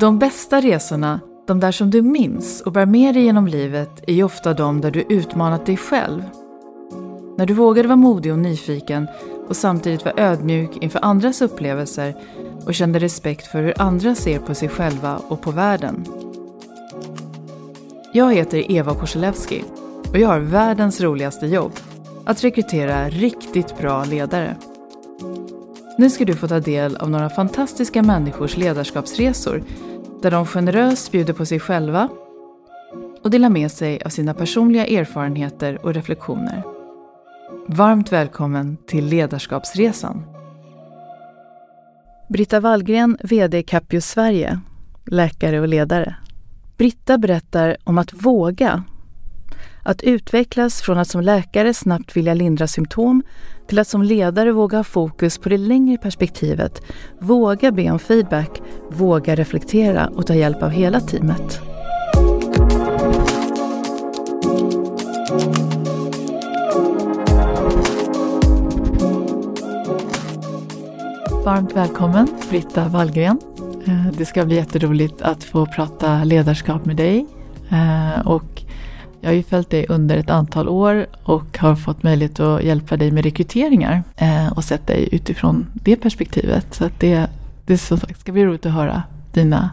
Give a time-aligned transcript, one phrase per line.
[0.00, 4.14] De bästa resorna, de där som du minns och bär med dig genom livet, är
[4.14, 6.22] ju ofta de där du utmanat dig själv.
[7.38, 9.06] När du vågade vara modig och nyfiken
[9.48, 12.14] och samtidigt var ödmjuk inför andras upplevelser
[12.66, 16.04] och kände respekt för hur andra ser på sig själva och på världen.
[18.12, 19.64] Jag heter Eva Korselewski
[20.10, 21.72] och jag har världens roligaste jobb.
[22.24, 24.56] Att rekrytera riktigt bra ledare.
[25.98, 29.62] Nu ska du få ta del av några fantastiska människors ledarskapsresor
[30.22, 32.08] där de generöst bjuder på sig själva
[33.22, 36.62] och delar med sig av sina personliga erfarenheter och reflektioner.
[37.68, 40.22] Varmt välkommen till Ledarskapsresan.
[42.28, 44.60] Britta Wallgren, VD Capio Sverige,
[45.06, 46.16] läkare och ledare.
[46.76, 48.84] Britta berättar om att våga.
[49.82, 53.22] Att utvecklas från att som läkare snabbt vilja lindra symptom
[53.66, 56.82] till att som ledare våga ha fokus på det längre perspektivet,
[57.18, 61.60] våga be om feedback, våga reflektera och ta hjälp av hela teamet.
[71.44, 73.38] Varmt välkommen Britta Wallgren.
[73.86, 77.26] Eh, det ska bli jätteroligt att få prata ledarskap med dig.
[77.70, 78.65] Eh, och
[79.20, 82.96] jag har ju följt dig under ett antal år och har fått möjlighet att hjälpa
[82.96, 86.74] dig med rekryteringar eh, och sett dig utifrån det perspektivet.
[86.74, 87.26] Så att det,
[87.66, 89.70] det som sagt ska bli roligt att höra dina,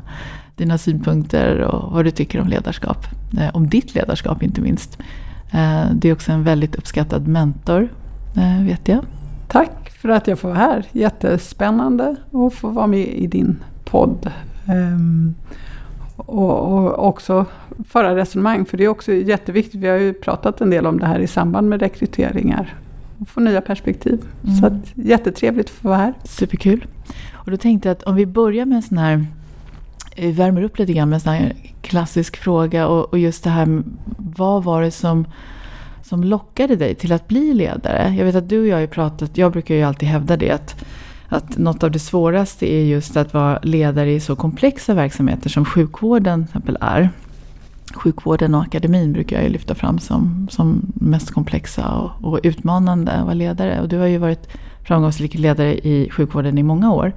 [0.55, 3.07] dina synpunkter och vad du tycker om ledarskap.
[3.39, 4.97] Eh, om ditt ledarskap inte minst.
[5.51, 7.89] Eh, du är också en väldigt uppskattad mentor,
[8.65, 9.05] vet jag.
[9.47, 10.85] Tack för att jag får vara här.
[10.91, 14.31] Jättespännande att få vara med i din podd.
[14.67, 15.35] Ehm,
[16.15, 17.45] och, och, också
[17.87, 19.81] föra resonemang, för det är också jätteviktigt.
[19.81, 22.75] Vi har ju pratat en del om det här i samband med rekryteringar.
[23.19, 24.21] Och få nya perspektiv.
[24.43, 24.55] Mm.
[24.55, 26.13] Så att, jättetrevligt att få vara här.
[26.23, 26.85] Superkul.
[27.33, 29.25] Och då tänkte jag att om vi börjar med en sån här
[30.15, 33.49] vi värmer upp lite grann med en sån här klassisk fråga och, och just det
[33.49, 33.83] här
[34.17, 35.25] vad var det som
[36.03, 38.15] som lockade dig till att bli ledare?
[38.17, 40.85] Jag vet att du och jag har pratat, jag brukar ju alltid hävda det att,
[41.33, 45.65] att något av det svåraste är just att vara ledare i så komplexa verksamheter som
[45.65, 47.09] sjukvården till exempel är.
[47.93, 53.11] Sjukvården och akademin brukar jag ju lyfta fram som, som mest komplexa och, och utmanande
[53.11, 53.81] att vara ledare.
[53.81, 54.47] Och du har ju varit
[54.83, 57.13] framgångsrik ledare i sjukvården i många år.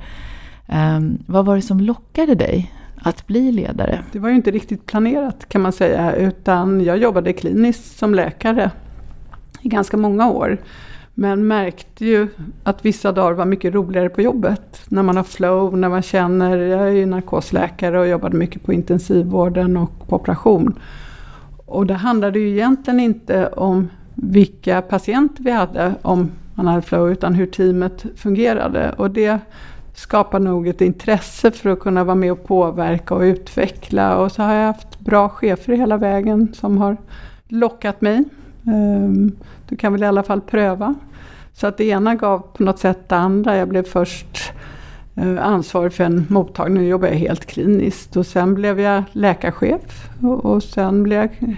[0.69, 4.05] Um, vad var det som lockade dig att bli ledare?
[4.13, 8.71] Det var ju inte riktigt planerat kan man säga, utan jag jobbade kliniskt som läkare
[9.63, 10.59] i ganska många år.
[11.19, 12.29] Men märkte ju
[12.63, 14.81] att vissa dagar var mycket roligare på jobbet.
[14.89, 18.73] När man har flow, när man känner, jag är ju narkosläkare och jobbade mycket på
[18.73, 20.79] intensivvården och på operation.
[21.67, 27.11] Och det handlade ju egentligen inte om vilka patienter vi hade, om man hade flow,
[27.11, 28.93] utan hur teamet fungerade.
[28.97, 29.39] Och det
[29.95, 34.19] skapar nog ett intresse för att kunna vara med och påverka och utveckla.
[34.19, 36.97] Och så har jag haft bra chefer hela vägen som har
[37.49, 38.25] lockat mig.
[38.67, 39.33] Ehm,
[39.69, 40.95] du kan väl i alla fall pröva.
[41.53, 43.57] Så att det ena gav på något sätt det andra.
[43.57, 44.53] Jag blev först
[45.15, 48.17] eh, ansvarig för en mottagning, nu jobbar jag helt kliniskt.
[48.17, 51.57] Och sen blev jag läkarchef och sen blev jag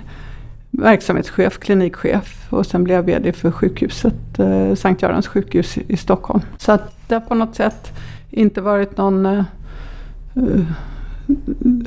[0.70, 6.41] verksamhetschef, klinikchef och sen blev jag VD för sjukhuset, eh, Sankt Görans sjukhus i Stockholm.
[6.58, 7.92] Så att det har på något sätt
[8.30, 9.44] inte varit någon eh,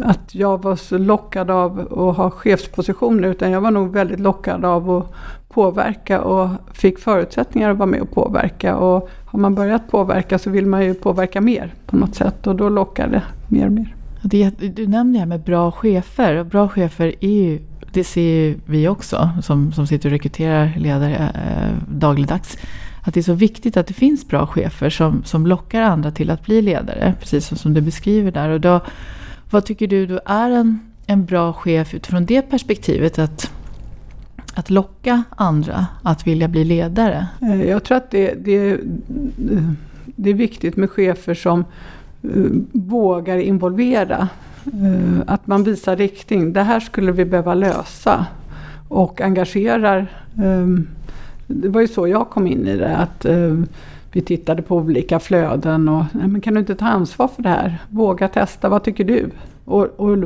[0.02, 4.66] att jag var så lockad av att ha chefspositioner utan jag var nog väldigt lockad
[4.66, 5.14] av att
[5.50, 8.78] påverka och fick förutsättningar att vara med och påverka.
[8.78, 12.56] Och har man börjat påverka så vill man ju påverka mer på något sätt och
[12.56, 13.96] då lockar det mer och mer.
[14.76, 17.60] du nämnde det här med bra chefer och bra chefer är ju
[17.94, 22.58] det ser ju vi också som, som sitter och rekryterar ledare eh, dagligdags
[23.02, 26.30] att det är så viktigt att det finns bra chefer som, som lockar andra till
[26.30, 28.50] att bli ledare, precis som, som du beskriver där.
[28.50, 28.80] Och då,
[29.52, 33.20] vad tycker du då är en, en bra chef utifrån det perspektivet?
[33.20, 33.52] Att,
[34.54, 37.28] att locka andra att vilja bli ledare?
[37.42, 38.80] Eh, jag tror att det, det,
[40.06, 41.60] det är viktigt med chefer som
[42.24, 42.30] eh,
[42.72, 44.28] vågar involvera.
[44.66, 46.54] Eh, att man visar riktning.
[46.54, 48.26] Det här skulle vi behöva lösa.
[48.88, 50.88] Och engagerar ehm,
[51.48, 52.98] det var ju så jag kom in i det.
[52.98, 53.26] Att
[54.12, 57.78] vi tittade på olika flöden och men kan du inte ta ansvar för det här?
[57.90, 59.30] Våga testa, vad tycker du?
[59.72, 60.18] Och, och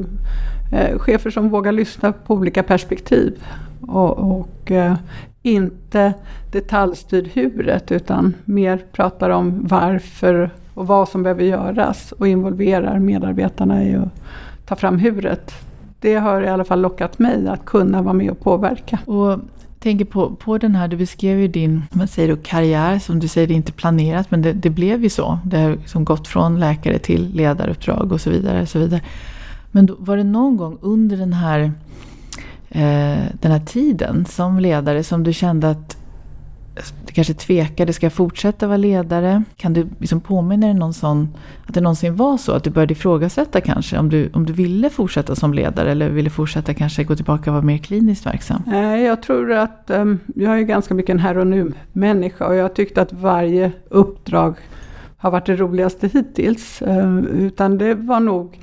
[0.72, 3.44] eh, chefer som vågar lyssna på olika perspektiv.
[3.82, 4.96] Och, och eh,
[5.42, 6.14] inte
[6.52, 13.84] detaljstyr huret utan mer pratar om varför och vad som behöver göras och involverar medarbetarna
[13.84, 14.10] i att
[14.66, 15.52] ta fram huret.
[16.00, 19.00] Det har i alla fall lockat mig att kunna vara med och påverka.
[19.06, 19.40] Och
[19.80, 23.28] tänker på, på den här, du beskrev ju din man säger då, karriär, som du
[23.28, 25.40] säger, det är inte planerat, men det, det blev ju så.
[25.46, 28.62] Det har liksom gått från läkare till ledaruppdrag och så vidare.
[28.62, 29.02] Och så vidare.
[29.76, 31.60] Men då, var det någon gång under den här,
[32.70, 35.98] eh, den här tiden som ledare som du kände att
[37.06, 39.44] du kanske tvekade, ska jag fortsätta vara ledare?
[39.56, 41.36] Kan du liksom påminna dig någon sån,
[41.68, 44.90] att det någonsin var så att du började ifrågasätta kanske om du, om du ville
[44.90, 48.64] fortsätta som ledare eller ville fortsätta kanske gå tillbaka och vara mer kliniskt verksam?
[48.68, 52.56] Eh, jag tror att ehm, jag är ganska mycket en här och nu människa och
[52.56, 54.56] jag tyckte att varje uppdrag
[55.18, 56.82] har varit det roligaste hittills.
[56.82, 58.60] Eh, utan det var nog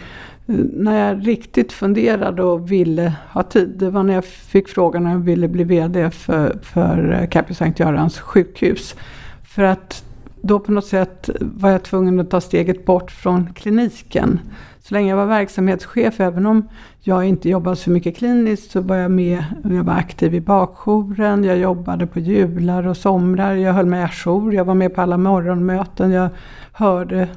[0.46, 5.12] när jag riktigt funderade och ville ha tid, det var när jag fick frågan om
[5.12, 8.94] jag ville bli VD för, för Capio Sankt Görans sjukhus.
[9.42, 10.04] För att
[10.42, 14.40] då på något sätt var jag tvungen att ta steget bort från kliniken.
[14.80, 16.68] Så länge jag var verksamhetschef, även om
[17.00, 19.44] jag inte jobbade så mycket kliniskt, så var jag med.
[19.64, 24.54] Jag var aktiv i bakjouren, jag jobbade på jular och somrar, jag höll mig ajour,
[24.54, 26.28] jag var med på alla morgonmöten, jag
[26.72, 27.28] hörde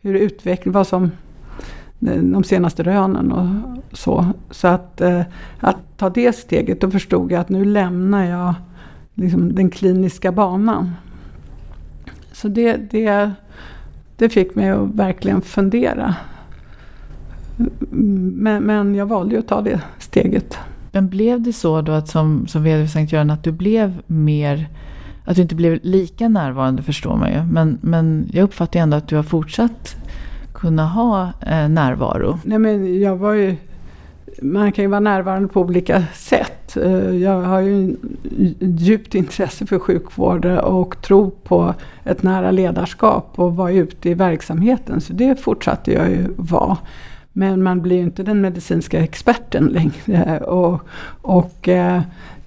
[0.00, 1.10] hur utvecklingen, vad som
[2.02, 3.46] de senaste rönen och
[3.92, 4.26] så.
[4.50, 5.22] Så att, eh,
[5.60, 8.54] att ta det steget, då förstod jag att nu lämnar jag
[9.14, 10.92] liksom den kliniska banan.
[12.32, 13.30] Så det, det,
[14.16, 16.14] det fick mig att verkligen fundera.
[17.90, 20.58] Men, men jag valde ju att ta det steget.
[20.92, 24.02] Men blev det så då att som, som VD för Sankt Göran att du blev
[24.06, 24.68] mer
[25.24, 27.42] att du inte blev lika närvarande förstår man ju.
[27.42, 29.96] Men, men jag uppfattar ändå att du har fortsatt
[30.62, 32.38] kunna ha eh, närvaro?
[32.44, 33.56] Nej, men jag var ju,
[34.42, 36.76] man kan ju vara närvarande på olika sätt.
[36.76, 37.96] Eh, jag har ju
[38.60, 41.74] djupt intresse för sjukvård och tro på
[42.04, 45.00] ett nära ledarskap och vara ute i verksamheten.
[45.00, 46.76] Så det fortsatte jag ju vara.
[47.32, 50.24] Men man blir ju inte den medicinska experten längre.
[50.24, 50.80] Eh, och,
[51.22, 52.02] och eh,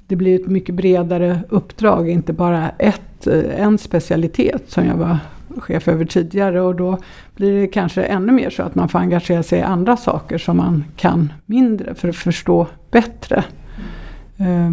[0.07, 3.27] det blir ett mycket bredare uppdrag, inte bara ett,
[3.57, 5.17] en specialitet som jag var
[5.57, 6.97] chef över tidigare och då
[7.35, 10.57] blir det kanske ännu mer så att man får engagera sig i andra saker som
[10.57, 13.43] man kan mindre för att förstå bättre.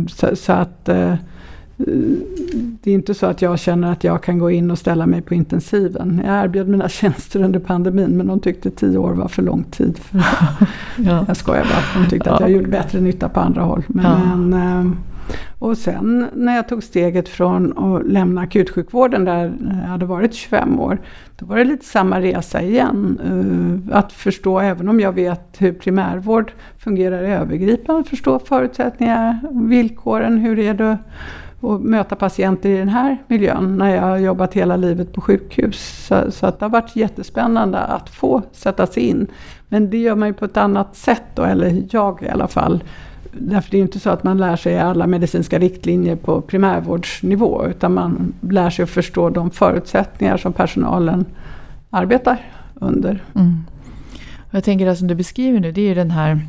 [0.08, 1.14] Så, så, att eh,
[2.82, 5.22] det är inte så att jag känner att jag kan gå in och ställa mig
[5.22, 6.22] på intensiven.
[6.26, 9.98] Jag erbjöd mina tjänster under pandemin men de tyckte tio år var för lång tid.
[9.98, 10.18] För
[10.96, 11.24] ja.
[11.28, 12.34] Jag skojar bara, de tyckte ja.
[12.34, 13.82] att jag gjorde bättre nytta på andra håll.
[13.88, 14.36] Men, ja.
[14.36, 14.92] men eh,
[15.58, 19.52] och sen när jag tog steget från att lämna akutsjukvården där
[19.82, 20.98] jag hade varit 25 år.
[21.36, 23.18] Då var det lite samma resa igen.
[23.90, 29.38] Eh, att förstå, även om jag vet hur primärvård fungerar övergripande, förstå förutsättningar,
[29.68, 30.98] villkoren, hur är det
[31.62, 36.06] att möta patienter i den här miljön när jag har jobbat hela livet på sjukhus.
[36.06, 39.26] Så, så, att det har varit jättespännande att få sätta sig in.
[39.68, 42.82] Men det gör man ju på ett annat sätt då, eller jag i alla fall
[43.32, 47.94] därför det är inte så att man lär sig alla medicinska riktlinjer på primärvårdsnivå utan
[47.94, 51.24] man lär sig att förstå de förutsättningar som personalen
[51.90, 52.36] arbetar
[52.74, 53.22] under.
[53.34, 53.64] Mm.
[54.38, 56.40] Och jag tänker det som du beskriver nu, det är ju den här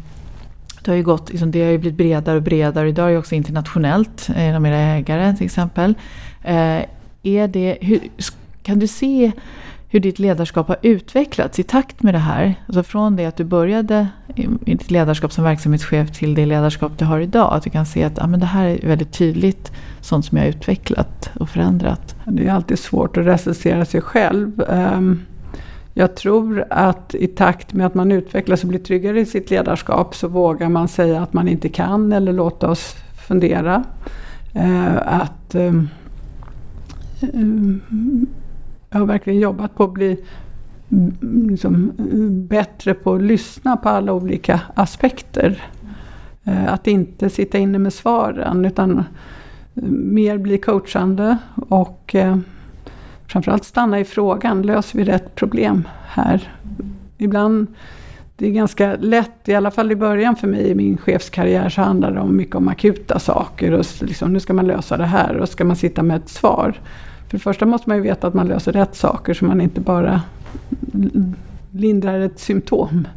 [0.84, 2.90] det har ju gått, liksom, det har ju blivit bredare och bredare.
[2.90, 5.96] Idag är det också internationellt, eh, genom era ägare till exempel.
[6.44, 6.82] Eh,
[7.24, 8.00] är det, hur,
[8.64, 9.32] kan du se
[9.94, 12.56] hur ditt ledarskap har utvecklats i takt med det här.
[12.68, 17.06] Alltså från det att du började i ditt ledarskap som verksamhetschef till det ledarskap du
[17.06, 17.54] har idag.
[17.54, 20.46] Att du kan se att ah, men det här är väldigt tydligt sånt som jag
[20.46, 22.16] har utvecklat och förändrat.
[22.26, 24.64] Det är alltid svårt att recensera sig själv.
[24.70, 25.20] Ehm,
[25.94, 30.16] jag tror att i takt med att man utvecklas och blir tryggare i sitt ledarskap
[30.16, 32.96] så vågar man säga att man inte kan eller låta oss
[33.28, 33.84] fundera.
[34.54, 35.90] Ehm, att ehm,
[38.94, 40.18] jag har verkligen jobbat på att bli
[40.92, 45.64] mm, liksom, eh, bättre på att lyssna på alla olika aspekter.
[46.44, 49.04] Eh, att inte sitta inne med svaren utan eh,
[49.90, 52.38] mer bli coachande och eh,
[53.28, 54.62] framförallt stanna i frågan.
[54.62, 56.54] Löser vi rätt problem här?
[57.18, 57.68] Ibland
[58.36, 61.82] det är ganska lätt, i alla fall i början för mig i min chefskarriär så
[61.82, 63.72] handlar det om mycket om akuta saker.
[63.72, 66.80] Och liksom, nu ska man lösa det här och ska man sitta med ett svar.
[67.34, 69.82] För det första måste man ju veta att man löser rätt saker så man inte
[69.82, 70.22] bara
[71.72, 73.08] lindrar ett symptom.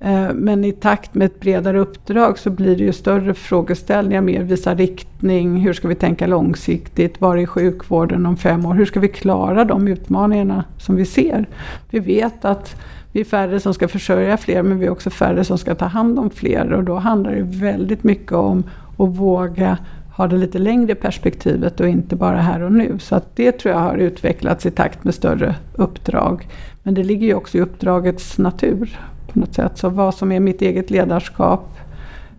[0.00, 4.42] Eh, men i takt med ett bredare uppdrag så blir det ju större frågeställningar, mer
[4.42, 9.00] visa riktning, hur ska vi tänka långsiktigt, var är sjukvården om fem år, hur ska
[9.00, 11.48] vi klara de utmaningarna som vi ser?
[11.90, 12.76] Vi vet att
[13.12, 15.86] vi är färre som ska försörja fler men vi är också färre som ska ta
[15.86, 18.64] hand om fler och då handlar det väldigt mycket om
[18.98, 19.78] att våga
[20.16, 22.98] har det lite längre perspektivet och inte bara här och nu.
[22.98, 26.48] Så att det tror jag har utvecklats i takt med större uppdrag.
[26.82, 28.98] Men det ligger ju också i uppdragets natur
[29.32, 29.78] på något sätt.
[29.78, 31.78] Så vad som är mitt eget ledarskap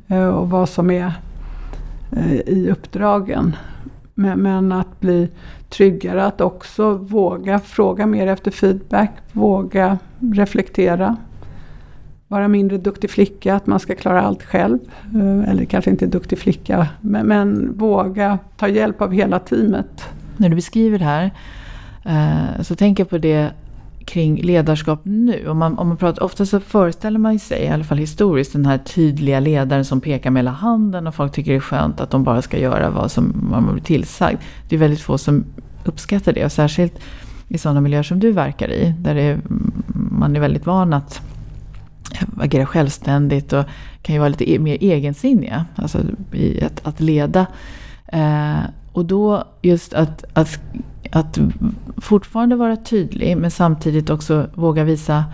[0.08, 1.12] eh, och vad som är
[2.12, 3.56] eh, i uppdragen.
[4.14, 5.30] Men, men, att bli
[5.70, 11.18] tryggare, att också våga fråga mer efter feedback, våga reflektera.
[12.28, 14.80] Vara mindre duktig flicka, att man ska klara allt själv.
[15.16, 20.06] Eh, eller kanske inte duktig flicka, men, men våga ta hjälp av hela teamet.
[20.38, 21.32] När du beskriver det här
[22.06, 23.52] eh, så tänker jag på det
[24.06, 25.48] kring ledarskap nu.
[25.48, 28.66] Om man, om man pratar, ofta så föreställer man sig, i alla fall historiskt, den
[28.66, 32.12] här tydliga ledaren som pekar med hela handen och folk tycker det är skönt att
[32.12, 34.38] de bara ska göra vad som man blir tillsagd.
[34.70, 35.46] Det är väldigt få som
[35.86, 37.00] uppskattar det och särskilt
[37.48, 39.72] i sådana miljöer som du verkar i, där är, mm,
[40.12, 41.22] man är väldigt van att
[42.40, 43.66] agera självständigt och
[44.02, 46.00] kan ju vara lite e-, mer egensinniga, alltså
[46.32, 47.46] i att, att leda.
[48.08, 48.60] Eh,
[48.92, 50.60] och då just att, att
[51.12, 51.40] att
[51.98, 55.26] fortfarande vara tydlig men samtidigt också våga visa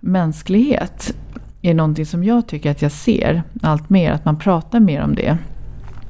[0.00, 1.14] mänsklighet
[1.62, 5.14] är någonting som jag tycker att jag ser allt mer, att man pratar mer om
[5.14, 5.38] det.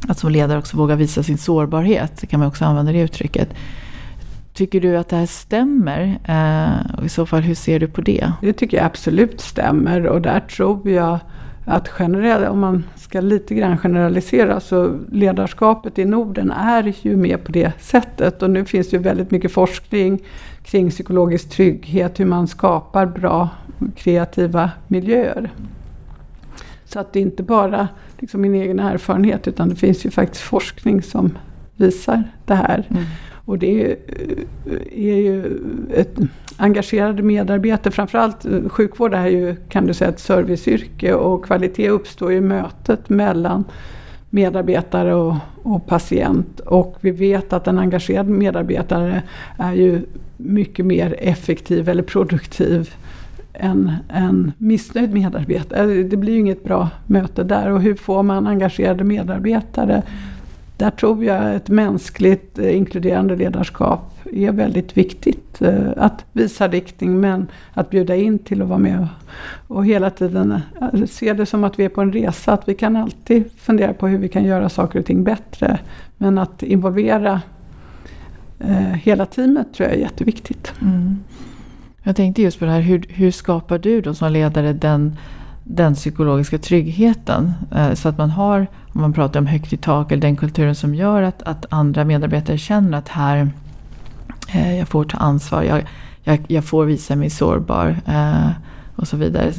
[0.09, 3.49] Att som ledare också våga visa sin sårbarhet, kan man också använda det uttrycket.
[4.59, 6.19] Tycker du att det här stämmer?
[6.25, 8.33] Eh, och I så fall, hur ser du på det?
[8.43, 11.19] Det tycker jag absolut stämmer och där tror jag
[11.65, 17.37] att generellt, om man ska lite grann generalisera, så ledarskapet i Norden är ju mer
[17.37, 18.43] på det sättet.
[18.43, 20.23] Och nu finns det ju väldigt mycket forskning
[20.63, 23.49] kring psykologisk trygghet, hur man skapar bra
[23.97, 25.51] kreativa miljöer.
[26.85, 27.89] Så att det är inte bara
[28.19, 31.39] liksom min egen erfarenhet, utan det finns ju faktiskt forskning som
[31.77, 32.87] visar det här.
[32.91, 33.05] Mm.
[33.49, 33.97] Och det
[34.91, 35.59] är, ju
[35.95, 36.17] ett
[36.57, 42.33] engagerade medarbetare, framförallt eh, sjukvård är ju kan du säga ett serviceyrke och kvalitet uppstår
[42.33, 43.65] i mötet mellan
[44.31, 46.61] medarbetare och, och, patient.
[46.61, 49.23] Och vi vet att en engagerad medarbetare
[49.59, 50.01] är ju
[50.37, 52.95] mycket mer effektiv eller produktiv
[53.53, 55.81] än en missnöjd medarbetare.
[55.81, 57.71] Alltså, det blir ju inget bra möte där.
[57.71, 60.03] Och hur får man engagerade medarbetare?
[60.79, 65.63] Där tror jag ett mänskligt eh, inkluderande ledarskap är väldigt viktigt.
[65.63, 69.07] Eh, att visa riktning men att bjuda in till att vara med
[69.69, 72.53] och, hela tiden eh, se det som att vi är på en resa.
[72.53, 75.79] Att vi kan alltid fundera på hur vi kan göra saker och ting bättre.
[76.17, 77.41] Men att involvera
[78.95, 80.73] hela teamet tror jag är jätteviktigt.
[80.83, 81.17] Mm.
[82.03, 85.17] Jag tänkte just på det här, hur, hur skapar du då som ledare den
[85.71, 87.53] den psykologiska tryggheten.
[87.75, 90.75] Eh, så att man har, om man pratar om högt i tak, eller den kulturen
[90.75, 93.51] som gör att, att andra medarbetare känner att här,
[94.55, 95.83] eh, jag får ta ansvar, jag,
[96.23, 98.51] jag, jag får visa mig sårbar eh,
[98.97, 99.53] och så vidare.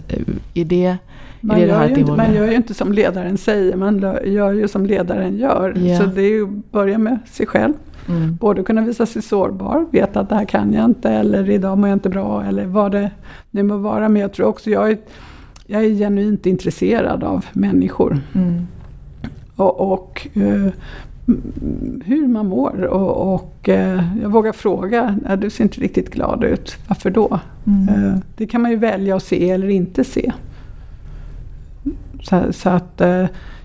[0.54, 0.98] Är det,
[1.42, 4.52] man, är det gör det inte, man gör ju inte som ledaren säger, man gör
[4.52, 5.78] ju som ledaren gör.
[5.78, 6.02] Yeah.
[6.02, 7.74] Så det är ju att börja med sig själv.
[8.08, 8.36] Mm.
[8.36, 11.90] Både kunna visa sig sårbar, veta att det här kan jag inte, eller idag mår
[11.90, 13.12] jag inte bra, eller vad det
[13.52, 14.10] nu må vara.
[14.10, 14.98] Men jag tror också, jag är
[15.72, 18.22] jag är genuint intresserad av människor.
[18.36, 18.68] Mm.
[19.56, 20.68] Och, och uh,
[22.06, 22.84] hur man mår.
[22.84, 27.40] Och, och uh, jag vågar fråga, du ser inte riktigt glad ut, varför då?
[27.68, 27.96] Mm.
[27.96, 30.32] Uh, det kan man ju välja att se eller inte se.
[32.22, 33.02] Så, så att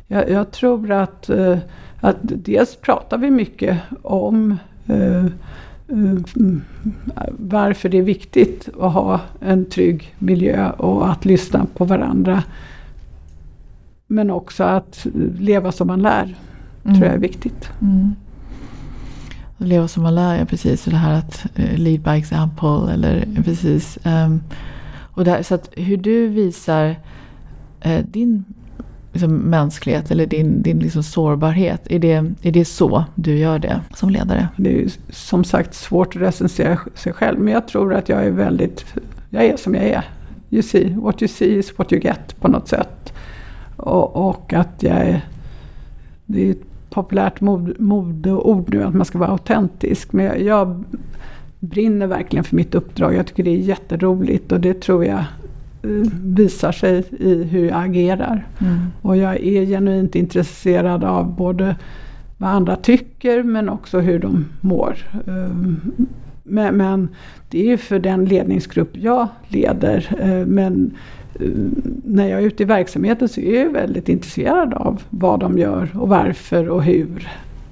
[0.07, 1.31] jag, jag, tror att,
[2.01, 4.57] att dels pratar vi mycket om
[7.31, 12.43] varför det är viktigt att ha en trygg miljö och att lyssna på varandra.
[14.07, 15.07] Men också att
[15.39, 16.35] leva som man lär,
[16.85, 16.97] mm.
[16.97, 17.71] tror jag är viktigt.
[17.83, 18.15] Mm.
[19.59, 20.85] Leva som man lär, ja precis.
[20.85, 23.99] Det här att uh, lead by example eller precis.
[24.05, 24.43] Um,
[25.15, 26.89] och där, så att hur du visar
[27.87, 28.45] uh, din
[29.15, 31.81] liksom, mänsklighet eller din, din liksom sårbarhet?
[31.91, 34.49] Är det, är det så du gör det som ledare?
[34.57, 38.31] Det är som sagt svårt att recensera sig själv men jag tror att jag är
[38.31, 38.85] väldigt,
[39.31, 40.05] jag är som jag är.
[40.51, 43.13] You see, what you see is what you get på något sätt.
[43.77, 45.21] Och, och att jag är,
[46.27, 50.85] det är ett populärt modeord nu att man ska vara autentisk men jag, jag
[51.61, 53.15] brinner verkligen för mitt uppdrag.
[53.15, 55.25] Jag tycker det är jätteroligt och det tror jag
[56.23, 58.47] visar sig i hur jag agerar.
[58.59, 58.79] Mm.
[59.03, 61.77] Och jag är genuint intresserad av både
[62.39, 64.97] vad andra tycker men också hur de mår.
[65.27, 65.77] Ehm,
[66.43, 67.09] men, men
[67.49, 70.17] det är för den ledningsgrupp jag leder.
[70.21, 70.95] Ehm, men
[71.41, 71.49] eh,
[72.05, 75.89] när jag är ute i verksamheten så är jag väldigt intresserad av vad de gör
[75.95, 77.29] och varför och hur.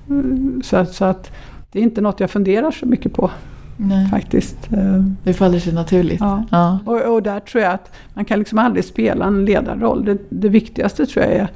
[0.09, 1.33] Mm, så, så att
[1.73, 3.31] det är inte något jag funderar så mycket på.
[3.77, 4.07] Nej.
[4.07, 4.73] Faktiskt.
[4.73, 6.21] Eh, det faller sig naturligt.
[6.21, 6.45] Ja.
[6.51, 6.79] ja.
[6.85, 10.05] Och, och, där tror jag att man kan liksom aldrig spela en ledarroll.
[10.05, 11.49] Det, det viktigaste tror jag är,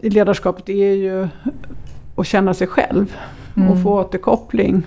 [0.00, 1.28] i ledarskapet är ju
[2.16, 3.16] att känna sig själv
[3.56, 3.68] mm.
[3.68, 4.82] och få återkoppling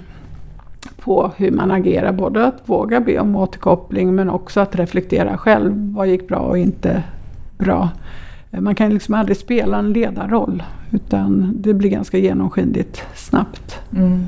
[0.97, 2.11] på hur man agerar.
[2.11, 5.93] Både att våga be om återkoppling men också att reflektera själv.
[5.95, 7.03] Vad gick bra och inte
[7.57, 7.89] bra?
[8.61, 13.79] man kan liksom aldrig spela en ledarroll utan det blir ganska genomskinligt snabbt.
[13.95, 14.25] Mm.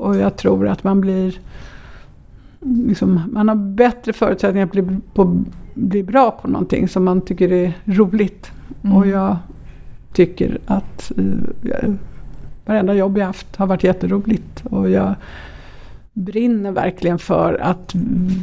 [0.00, 1.40] Eh, och jag tror att man blir
[2.60, 7.52] liksom, man har bättre förutsättningar att bli, på, bli bra på någonting som man tycker
[7.52, 8.52] är roligt.
[8.82, 8.96] Mm.
[8.96, 9.36] Och jag
[10.12, 11.94] tycker att uh,
[12.66, 14.66] varenda jobb jag haft har varit jätteroligt.
[14.66, 15.14] Och jag
[16.12, 17.94] brinner verkligen för att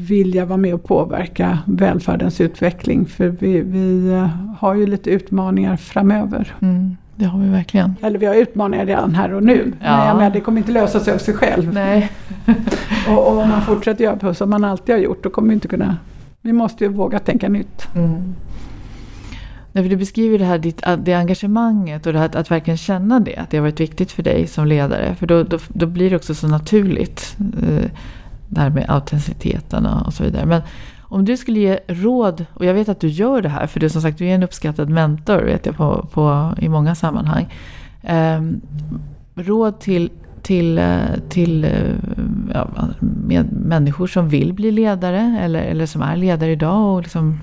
[0.08, 3.06] vilja vara med och påverka välfärdens utveckling.
[3.06, 6.56] För vi, vi eh, har ju lite utmaningar framöver.
[6.60, 7.96] Mm, det har vi verkligen.
[8.02, 9.74] Eller vi har utmaningar redan här och nu.
[9.82, 9.98] Ja.
[9.98, 11.74] Men jag menar, det kommer inte lösa sig av sig själv.
[11.74, 12.12] Nej.
[13.08, 15.68] och, och, om man fortsätter göra som man alltid har gjort, då kommer vi inte
[15.68, 15.98] kunna...
[16.42, 17.88] Vi måste ju våga tänka nytt.
[17.96, 18.36] Mm.
[19.72, 23.36] Därför du beskriver det här ditt, det engagemanget och det här, att verkligen känna det.
[23.36, 25.16] Att det har varit viktigt för dig som ledare.
[25.16, 27.38] För då, då, då blir det också så naturligt.
[27.40, 27.92] Eh,
[28.50, 30.46] det här med autenticiteten och, och så vidare.
[30.46, 30.62] Men
[31.10, 33.68] om du skulle ge råd, och jag vet att du gör det här.
[33.68, 36.96] För du som sagt, du är en uppskattad mentor vet jag på, på i många
[36.96, 37.54] sammanhang.
[38.04, 38.42] Eh,
[39.36, 40.10] råd till
[40.48, 40.98] till, eh,
[41.30, 41.72] till eh,
[42.54, 42.68] ja,
[43.00, 47.40] med människor som vill bli ledare eller, eller som är ledare idag och liksom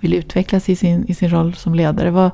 [0.00, 2.10] vill utvecklas i sin, i sin roll som ledare.
[2.10, 2.30] Vad,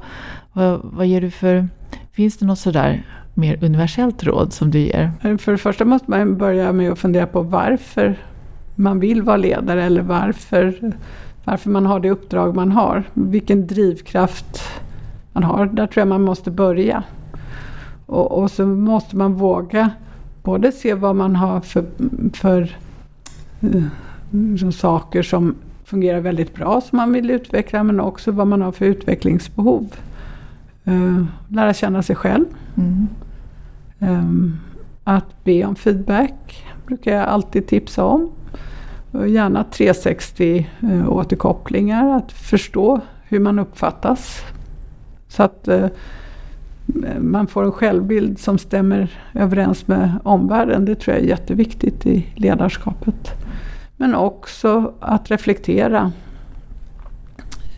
[0.52, 1.68] vad, vad ger du för...
[2.12, 5.12] Finns det något sådär mer universellt råd som du ger?
[5.38, 8.16] För det första måste man börja med att fundera på varför
[8.74, 10.92] man vill vara ledare eller varför,
[11.44, 13.04] varför man har det uppdrag man har.
[13.14, 14.62] Vilken drivkraft
[15.32, 15.66] man har.
[15.66, 17.02] Där tror jag man måste börja.
[18.06, 19.90] Och, och så måste man våga
[20.42, 21.84] både se vad man har för,
[22.32, 22.76] för
[23.64, 25.54] uh, saker som
[25.84, 29.86] fungerar väldigt bra som man vill utveckla men också vad man har för utvecklingsbehov.
[30.88, 32.44] Uh, lära känna sig själv.
[32.76, 33.06] Mm.
[33.98, 34.58] Um,
[35.04, 38.30] att be om feedback brukar jag alltid tipsa om.
[39.26, 44.42] Gärna 360 eh, återkopplingar, att förstå hur man uppfattas.
[45.28, 45.86] Så att eh,
[47.18, 50.84] man får en självbild som stämmer överens med omvärlden.
[50.84, 53.30] Det tror jag är jätteviktigt i ledarskapet.
[53.96, 56.12] Men också att reflektera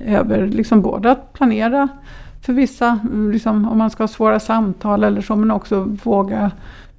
[0.00, 1.88] över liksom både att planera
[2.42, 6.50] för vissa, mm, liksom om man ska ha svåra samtal eller så, men också våga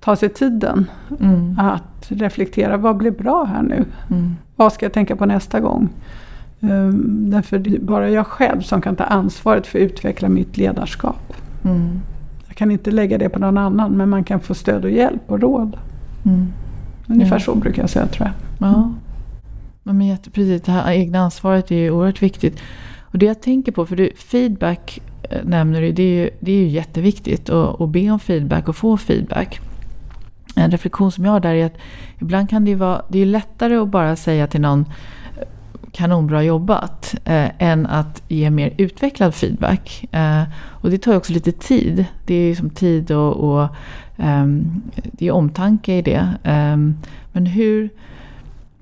[0.07, 0.85] ta sig tiden
[1.19, 1.59] mm.
[1.59, 2.77] att reflektera.
[2.77, 3.85] Vad blir bra här nu?
[4.09, 4.35] Mm.
[4.55, 5.89] Vad ska jag tänka på nästa gång?
[6.59, 10.57] Um, därför det är bara jag själv som kan ta ansvaret för att utveckla mitt
[10.57, 11.33] ledarskap.
[11.65, 11.99] Mm.
[12.47, 15.21] Jag kan inte lägga det på någon annan, men man kan få stöd och hjälp
[15.27, 15.77] och råd.
[16.25, 16.47] Mm.
[17.07, 18.69] Ungefär så brukar jag säga tror jag.
[18.69, 18.93] Ja.
[19.83, 22.59] Men precis, det här egna ansvaret är ju oerhört viktigt.
[23.01, 26.51] Och det jag tänker på, för du, feedback eh, nämner du, det är ju, det
[26.51, 29.61] är ju jätteviktigt att, att be om feedback och få feedback.
[30.55, 31.77] En reflektion som jag har där är att
[32.19, 34.86] ibland kan det ju vara, det är lättare att bara säga till någon
[35.38, 35.47] eh,
[35.91, 40.05] kanonbra jobbat eh, än att ge mer utvecklad feedback.
[40.12, 42.05] Eh, och det tar ju också lite tid.
[42.25, 43.63] Det är ju som tid och, och
[44.17, 44.45] eh,
[44.93, 46.27] det är omtanke i det.
[46.43, 46.97] Ehm,
[47.31, 47.89] men hur,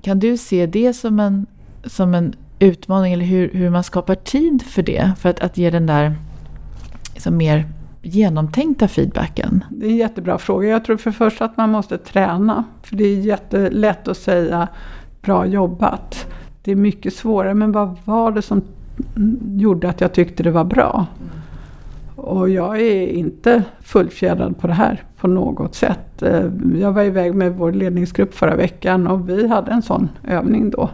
[0.02, 1.46] kan du se det som en,
[1.86, 5.12] som en utmaning eller hur, hur man skapar tid för det?
[5.20, 6.16] För att, att ge den där
[7.14, 7.66] liksom mer
[8.06, 9.64] genomtänkta feedbacken?
[9.70, 10.68] Det är en jättebra fråga.
[10.68, 12.64] Jag tror för det första att man måste träna.
[12.84, 14.68] För det är jättelätt att säga
[15.22, 16.26] bra jobbat.
[16.64, 17.54] Det är mycket svårare.
[17.54, 18.62] Men vad var det som
[19.56, 21.06] gjorde att jag tyckte det var bra?
[22.16, 26.22] Och jag är inte fullfjädrad på det här på något sätt.
[26.22, 30.70] Eh, jag var iväg med vår ledningsgrupp förra veckan och vi hade en sån övning
[30.70, 30.90] då.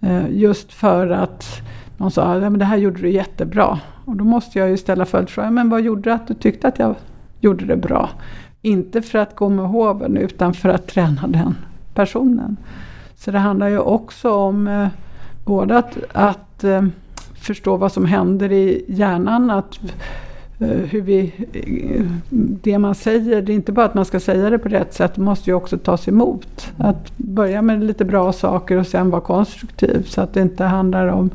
[0.00, 1.62] Eh, just för att
[2.02, 3.80] någon sa att det här gjorde du jättebra.
[4.04, 6.94] Och då måste jag ju ställa följdfrågan, men vad gjorde att du tyckte att jag
[7.40, 8.10] gjorde det bra?
[8.62, 11.54] Inte för att gå med hoven utan för att träna den
[11.94, 12.56] personen.
[13.16, 14.88] Så det handlar ju också om eh,
[15.44, 16.82] både att, att eh,
[17.34, 19.50] förstå vad som händer i hjärnan.
[19.50, 19.78] Att
[20.62, 22.04] Eh, hur vi, eh,
[22.62, 25.12] det man säger, det är inte bara att man ska säga det på rätt sätt,
[25.14, 26.72] det måste ju också tas emot.
[26.76, 31.06] Att börja med lite bra saker och sen vara konstruktiv så att det inte handlar
[31.06, 31.30] om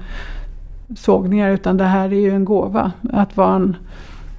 [0.96, 2.92] sågningar utan det här är ju en gåva.
[3.14, 3.76] Att vara en,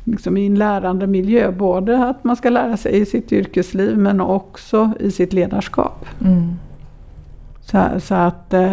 [0.05, 4.21] liksom i en lärande miljö, både att man ska lära sig i sitt yrkesliv men
[4.21, 6.07] också i sitt ledarskap.
[6.25, 6.53] Mm.
[7.61, 8.73] Så, så, att eh,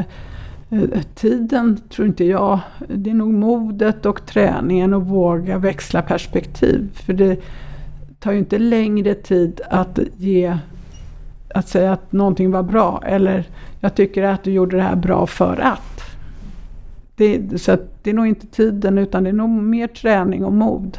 [1.16, 2.60] tiden tror inte jag.
[2.88, 6.90] Det är nog modet och träningen att våga växla perspektiv.
[6.94, 7.40] För det
[8.20, 10.58] tar ju inte längre tid att ge
[11.56, 13.44] att säga att någonting var bra eller
[13.80, 15.95] jag tycker att du gjorde det här bra för att.
[17.16, 20.54] Det, så att det är nog inte tiden utan det är nog mer träning och
[20.54, 20.98] mod.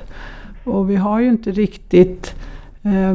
[0.64, 2.34] Och vi har ju inte riktigt
[2.82, 3.14] eh,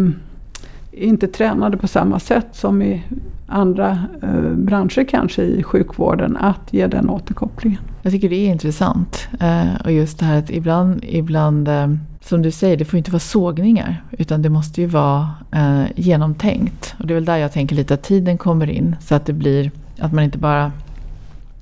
[0.92, 3.04] inte tränade på samma sätt som i
[3.48, 7.82] andra eh, branscher kanske i sjukvården att ge den återkopplingen.
[8.02, 9.28] Jag tycker det är intressant.
[9.40, 11.88] Eh, och just det här att ibland, ibland eh,
[12.22, 14.04] som du säger, det får inte vara sågningar.
[14.12, 16.96] Utan det måste ju vara eh, genomtänkt.
[17.00, 18.96] Och det är väl där jag tänker lite att tiden kommer in.
[19.00, 20.72] Så att det blir, att man inte bara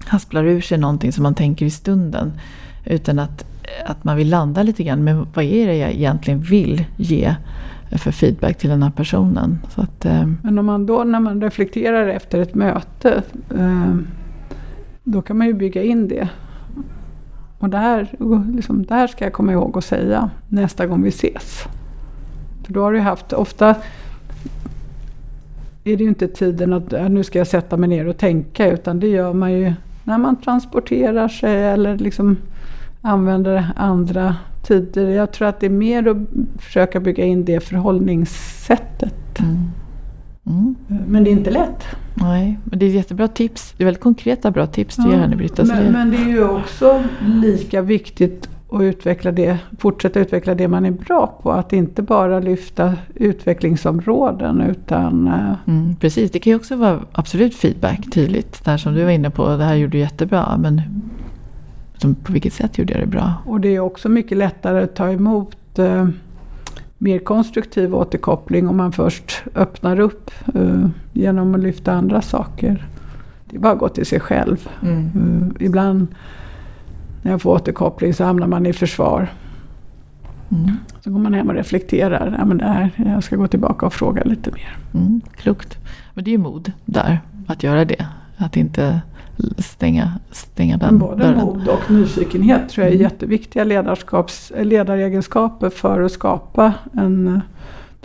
[0.05, 2.31] hasplar ur sig någonting som man tänker i stunden.
[2.85, 3.45] Utan att,
[3.85, 5.03] att man vill landa lite grann.
[5.03, 7.35] Men vad är det jag egentligen vill ge
[7.91, 9.59] för feedback till den här personen?
[9.69, 13.23] Så att, eh, Men om man då när man reflekterar efter ett möte.
[13.57, 13.95] Eh,
[15.03, 16.29] då kan man ju bygga in det.
[17.59, 18.09] Och det här,
[18.55, 21.63] liksom, det här ska jag komma ihåg att säga nästa gång vi ses.
[22.63, 23.75] För då har du haft, ofta
[25.83, 28.71] är det ju inte tiden att nu ska jag sätta mig ner och tänka.
[28.71, 29.73] Utan det gör man ju
[30.09, 32.37] när man transporterar sig eller liksom
[33.01, 35.09] använder andra tider.
[35.09, 36.17] Jag tror att det är mer att
[36.61, 39.39] försöka bygga in det förhållningssättet.
[39.39, 39.71] Mm.
[40.45, 40.75] Mm.
[41.07, 41.85] Men det är inte lätt.
[42.13, 43.73] Nej, men det är jättebra tips.
[43.77, 45.63] Det är väldigt konkreta bra tips du ja, ger henne Britta.
[45.65, 47.03] Men, men det är ju också
[47.41, 51.51] lika viktigt att utveckla det, fortsätta utveckla det man är bra på.
[51.51, 55.27] Att inte bara lyfta utvecklingsområden utan...
[55.27, 58.65] Eh, mm, precis, det kan ju också vara absolut feedback tydligt.
[58.65, 60.57] Det här som du var inne på, det här gjorde du jättebra.
[60.57, 60.81] Men
[62.23, 63.33] på vilket sätt gjorde jag det bra?
[63.45, 66.07] Och det är också mycket lättare att ta emot eh,
[67.01, 72.87] mer konstruktiv återkoppling om man först öppnar upp uh, genom att lyfta andra saker.
[73.45, 74.69] Det är bara att gå till sig själv.
[74.81, 75.03] Mm.
[75.03, 76.07] Uh, ibland
[77.21, 79.27] när jag får återkoppling så hamnar man i försvar.
[80.51, 80.77] Mm.
[81.01, 82.35] Så går man hem och reflekterar.
[82.39, 84.77] Ja, men det här, jag ska gå tillbaka och fråga lite mer.
[84.93, 85.77] Mm, klokt.
[86.13, 88.05] Men det är ju mod där, att göra det.
[88.37, 89.01] Att inte
[89.57, 91.39] stänga, stänga den Men Både dörren.
[91.39, 93.03] mod och nyfikenhet tror jag är mm.
[93.03, 97.41] jätteviktiga ledarskaps, ledaregenskaper för att skapa en,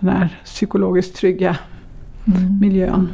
[0.01, 1.57] den här psykologiskt trygga
[2.25, 2.59] mm.
[2.61, 3.09] miljön.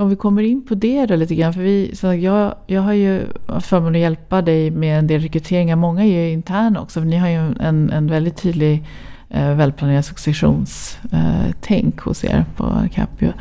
[0.00, 1.54] Om vi kommer in på det då lite grann.
[1.54, 3.26] För vi, så jag, jag har ju
[3.60, 5.76] förmånen att hjälpa dig med en del rekryteringar.
[5.76, 7.00] Många är ju interna också.
[7.00, 8.84] För ni har ju en, en väldigt tydlig
[9.28, 13.32] eh, välplanerad successionstänk eh, hos er på Capio.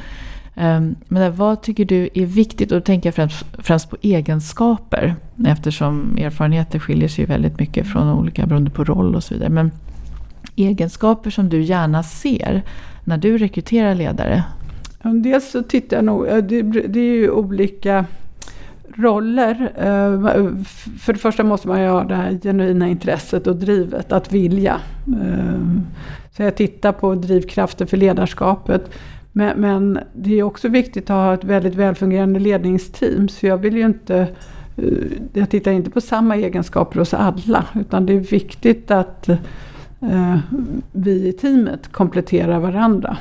[0.56, 2.72] Ehm, men där, vad tycker du är viktigt?
[2.72, 5.16] Och då tänker jag främst, främst på egenskaper.
[5.48, 9.50] Eftersom erfarenheter skiljer sig väldigt mycket från olika beroende på roll och så vidare.
[9.50, 9.72] Men
[10.56, 12.62] egenskaper som du gärna ser
[13.04, 14.44] när du rekryterar ledare?
[15.04, 18.06] Dels så tittar jag nog, det, det är ju olika
[18.96, 19.72] roller.
[19.76, 20.64] Eh,
[21.00, 24.80] för det första måste man ju ha det här genuina intresset och drivet att vilja.
[25.08, 25.62] Eh,
[26.32, 28.92] så jag tittar på drivkrafter för ledarskapet.
[29.32, 33.28] Men, men, det är också viktigt att ha ett väldigt välfungerande ledningsteam.
[33.28, 34.28] Så jag vill ju inte
[34.78, 34.84] eh,
[35.34, 37.66] jag tittar inte på samma egenskaper hos alla.
[37.80, 40.38] Utan det är viktigt att eh,
[40.92, 43.18] vi i teamet kompletterar varandra.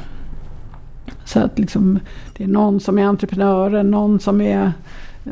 [1.29, 1.99] Så att liksom,
[2.37, 4.73] det är någon som är entreprenören, någon som är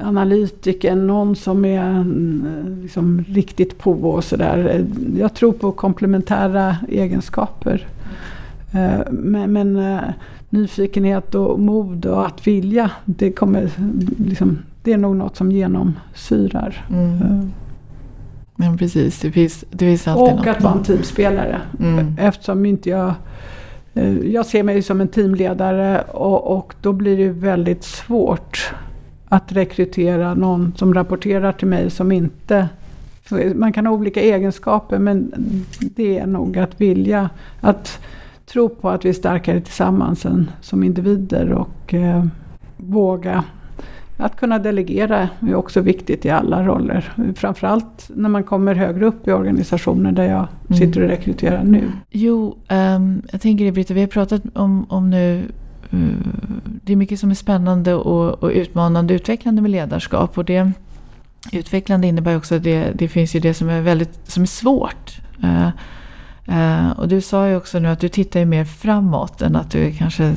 [0.03, 4.87] analytiken, någon som är eh, liksom, riktigt på och sådär.
[5.19, 7.87] Jag tror på komplementära egenskaper.
[8.73, 9.99] Eh, men, men
[10.51, 12.91] nyfikenhet och mod och att vilja.
[13.05, 13.71] Det, kommer,
[14.27, 16.87] liksom, det är nog något som genomsyrar.
[16.91, 17.23] Mm.
[17.23, 17.49] Eh.
[18.57, 20.57] Men precis, det finns, det finns alltid Och något.
[20.57, 21.61] att vara en teamspelare.
[21.81, 22.17] Mm.
[22.19, 23.15] Eftersom inte jag eh,
[23.97, 28.75] Eh, jag ser mig som en teamledare och, och då blir det väldigt svårt
[29.29, 32.69] att rekrytera någon som rapporterar till mig som inte
[33.55, 35.33] man kan ha olika egenskaper men
[35.81, 37.31] det är nog att vilja
[37.61, 37.99] att
[38.47, 42.25] tro på att vi är starkare tillsammans än som individer och eh,
[42.77, 43.45] våga.
[44.17, 47.13] Att kunna delegera är också viktigt i alla roller.
[47.37, 50.79] Framförallt när man kommer högre upp i organisationer där jag mm.
[50.79, 51.91] sitter och rekryterar nu.
[52.11, 55.43] Jo, um, jag tänker det Britta, vi har pratat om, om nu
[55.95, 56.09] uh,
[56.65, 60.39] det är mycket som är spännande och, och utmanande och utvecklande med ledarskap.
[60.39, 60.73] Och det
[61.53, 65.21] utvecklande innebär också att det, det finns ju det som är, väldigt, som är svårt.
[65.45, 65.69] Uh,
[66.49, 69.71] Uh, och du sa ju också nu att du tittar ju mer framåt än att
[69.71, 70.35] du kanske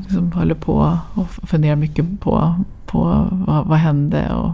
[0.00, 2.54] liksom håller på och funderar mycket på,
[2.96, 4.50] på vad, vad hände och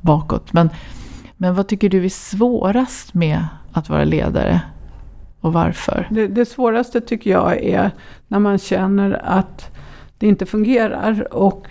[0.00, 0.52] bakåt.
[0.52, 0.70] Men,
[1.36, 4.60] men vad tycker du är svårast med att vara ledare?
[5.40, 6.08] Och varför?
[6.10, 7.90] Det, det svåraste tycker jag är
[8.28, 9.70] när man känner att
[10.18, 11.66] det inte fungerar och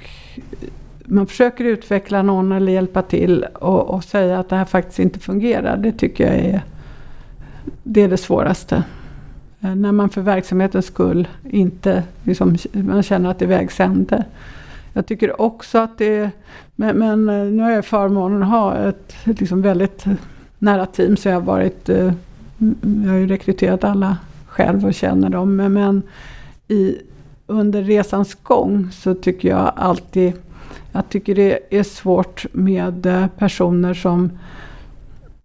[1.05, 5.19] man försöker utveckla någon eller hjälpa till och, och säga att det här faktiskt inte
[5.19, 5.77] fungerar.
[5.77, 6.62] Det tycker jag är
[7.84, 8.84] det är det svåraste.
[9.62, 14.25] Eh, när man för verksamhetens skull inte liksom, man känner att det är vägs ände.
[14.93, 16.32] Jag tycker också att det
[16.75, 20.06] men, men eh, nu har jag förmånen att ha ett liksom väldigt
[20.60, 22.13] nära team så jag har varit eh,
[23.04, 25.56] jag har ju rekryterat alla själv och känner dem.
[25.56, 26.01] Men, men
[26.67, 26.95] i,
[27.47, 30.34] under resans gång så tycker jag alltid
[30.91, 34.32] jag tycker det är svårt med eh, personer som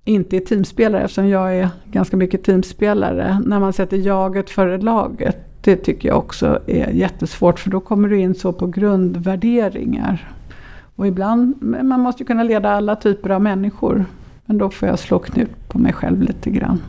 [0.04, 3.42] inte är teamspelare eftersom jag är ganska mycket teamspelare.
[3.46, 5.45] När man sätter jaget före laget.
[5.66, 10.31] Det tycker jag också är jättesvårt för då kommer du in så på grundvärderingar.
[10.96, 14.05] Och ibland, man måste ju kunna leda alla typer av människor.
[14.44, 16.83] Men då får jag slå knut på mig själv lite grann.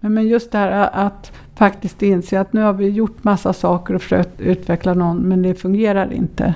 [0.00, 4.02] Men, just det här att faktiskt inse att nu har vi gjort massa saker och
[4.02, 6.54] försökt utveckla någon men det fungerar inte.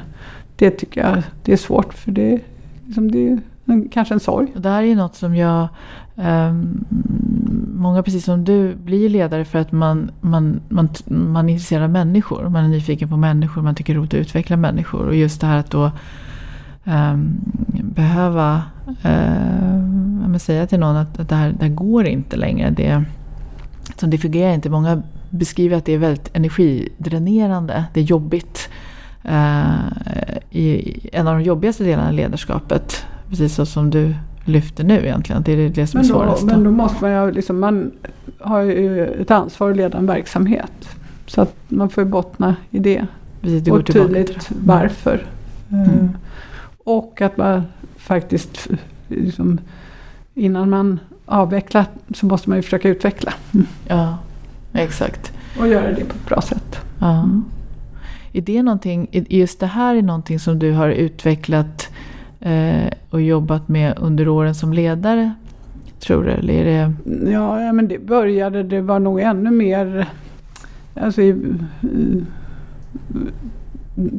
[0.57, 2.40] Det tycker jag det är svårt för det,
[2.87, 3.38] liksom det
[3.92, 4.53] kanske en sorg.
[4.57, 5.68] Det här är ju något som jag
[6.14, 6.85] um,
[7.83, 11.90] Många precis som du blir ledare för att man, man, man, man är intresserad av
[11.90, 12.48] människor.
[12.48, 15.07] Man är nyfiken på människor, man tycker det är roligt att utveckla människor.
[15.07, 15.90] Och just det här att då
[16.85, 17.40] um,
[17.83, 18.62] behöva
[19.03, 22.70] eh, uh, säga till någon att, att det, här, det här går inte längre.
[22.70, 23.05] Det,
[23.96, 24.70] som det fungerar inte.
[24.70, 27.85] Många beskriver att det är väldigt energidränerande.
[27.94, 28.68] Det är jobbigt.
[29.25, 29.92] Uh,
[30.51, 33.07] i en av de jobbigaste delarna av ledarskapet.
[33.33, 34.14] Precis så som du
[34.45, 35.42] lyfter nu egentligen.
[35.42, 36.45] Det är det som men är svårast.
[36.45, 37.90] Men då måste man ju liksom, man
[38.38, 40.88] har ju ett ansvar att leda en verksamhet.
[41.27, 43.07] Så att man får ju bottna i det.
[43.40, 45.27] Precis, det och tydligt varför.
[45.71, 45.90] Mm.
[45.90, 46.11] Uh,
[46.85, 47.62] och att man
[47.97, 48.68] faktiskt
[49.09, 49.61] liksom,
[50.35, 53.33] innan man avvecklar så måste man ju försöka utveckla.
[53.55, 53.66] Mm.
[53.88, 54.18] Ja,
[54.73, 55.33] exakt.
[55.59, 56.79] Och göra det på ett bra sätt.
[56.99, 57.18] Ja.
[57.18, 57.45] Mm.
[58.33, 61.97] Är det någonting, just det här är någonting som du har utvecklat eh,
[63.11, 65.33] och jobbat med under åren som ledare?
[65.98, 66.31] Tror du?
[66.31, 66.92] Eller är det...
[67.31, 70.09] Ja, men det började, det var nog ännu mer...
[70.94, 71.22] Alltså,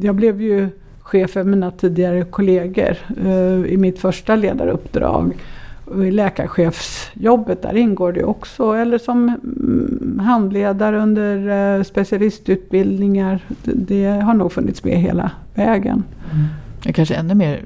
[0.02, 0.68] jag blev ju
[1.00, 5.36] chef för mina tidigare kollegor eh, i mitt första ledaruppdrag.
[5.84, 8.72] Och I läkarchefsjobbet där ingår det också.
[8.72, 13.40] Eller som mm, handledare under eh, specialistutbildningar.
[13.62, 16.02] Det har nog funnits med hela vägen.
[16.32, 16.46] Mm.
[16.92, 17.64] Kanske ännu mer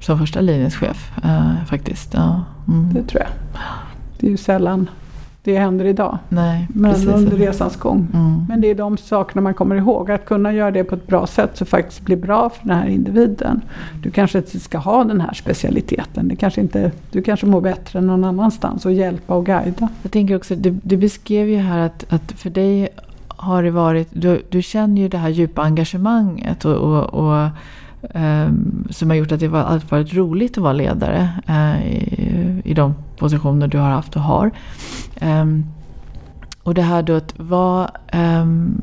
[0.00, 2.14] som första linjens chef uh, faktiskt.
[2.14, 2.44] Ja.
[2.68, 2.94] Mm.
[2.94, 3.30] Det tror jag.
[4.18, 4.88] Det är ju sällan
[5.46, 6.18] det händer idag.
[6.28, 7.08] Nej, men precis.
[7.08, 8.08] under resans gång.
[8.14, 8.44] Mm.
[8.48, 10.10] Men det är de sakerna man kommer ihåg.
[10.10, 12.86] Att kunna göra det på ett bra sätt så faktiskt blir bra för den här
[12.88, 13.60] individen.
[14.02, 16.28] Du kanske inte ska ha den här specialiteten.
[16.28, 19.88] Det kanske inte, du kanske mår bättre någon annanstans och hjälpa och guida.
[20.02, 22.88] Jag tänker också, du, du beskrev ju här att, att för dig
[23.28, 27.48] har det varit, du, du känner ju det här djupa engagemanget och, och, och
[28.14, 32.62] Ehm, som har gjort att det har alltid varit roligt att vara ledare eh, i,
[32.64, 34.50] i de positioner du har haft och har.
[35.20, 35.64] Ehm,
[36.62, 37.90] och det här då att vara...
[38.08, 38.82] Ehm,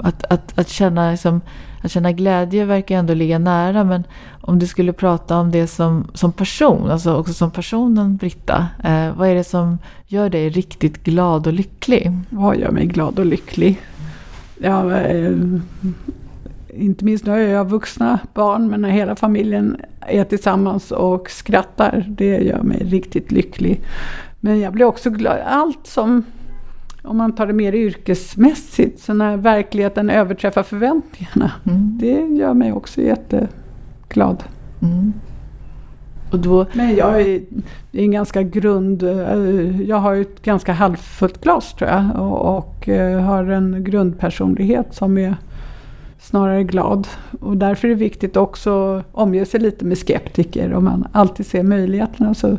[0.00, 1.40] att, att, att, känna, liksom,
[1.82, 3.84] att känna glädje verkar ändå ligga nära.
[3.84, 4.04] Men
[4.40, 8.66] om du skulle prata om det som, som person, alltså också som personen Britta.
[8.84, 12.12] Eh, vad är det som gör dig riktigt glad och lycklig?
[12.30, 13.80] Vad gör mig glad och lycklig?
[14.60, 15.32] Ja, eh,
[16.78, 22.06] inte minst nu har jag vuxna barn, men när hela familjen är tillsammans och skrattar,
[22.08, 23.80] det gör mig riktigt lycklig.
[24.40, 25.38] Men jag blir också glad.
[25.46, 26.24] Allt som,
[27.02, 31.98] om man tar det mer yrkesmässigt, så när verkligheten överträffar förväntningarna, mm.
[32.00, 34.44] det gör mig också jätteglad.
[34.82, 35.12] Mm.
[36.30, 36.66] Och då...
[36.72, 37.40] Men jag är,
[37.92, 39.02] är en ganska grund...
[39.02, 44.94] Eh, jag har ett ganska halvfullt glas tror jag och, och eh, har en grundpersonlighet
[44.94, 45.36] som är
[46.28, 47.08] snarare glad.
[47.40, 51.46] Och därför är det viktigt också att omge sig lite med skeptiker och man alltid
[51.46, 52.34] ser möjligheterna.
[52.34, 52.58] Så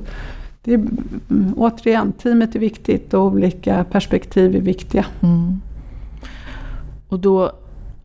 [0.64, 5.06] det är, mm, återigen, teamet är viktigt och olika perspektiv är viktiga.
[5.22, 5.62] Mm.
[7.10, 7.52] Och då,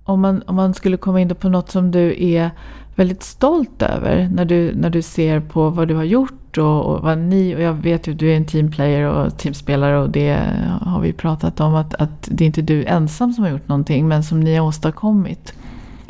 [0.04, 2.50] om man, om man skulle komma in på något som du är
[2.94, 7.02] väldigt stolt över när du, när du ser på vad du har gjort och, och
[7.02, 10.38] vad ni, och jag vet ju att du är en teamplayer och teamspelare och det
[10.80, 14.08] har vi pratat om att, att det är inte du ensam som har gjort någonting
[14.08, 15.54] men som ni har åstadkommit.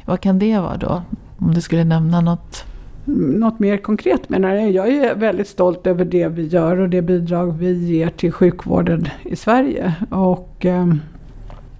[0.04, 1.02] Vad kan det vara då?
[1.38, 2.64] Om du skulle nämna något?
[3.04, 4.70] Något mer konkret menar jag.
[4.70, 9.08] Jag är väldigt stolt över det vi gör och det bidrag vi ger till sjukvården
[9.22, 9.94] i Sverige.
[10.10, 10.86] Och, eh,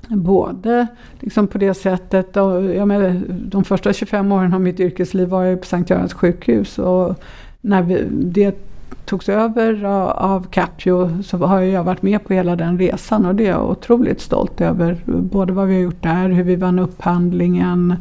[0.09, 0.87] Både
[1.21, 5.45] liksom på det sättet, och, jag menar, de första 25 åren av mitt yrkesliv var
[5.45, 7.23] jag på Sankt Görans sjukhus och
[7.65, 8.57] när vi, det
[9.05, 13.47] togs över av Capio så har jag varit med på hela den resan och det
[13.47, 14.97] är jag otroligt stolt över.
[15.07, 17.95] Både vad vi har gjort där, hur vi vann upphandlingen,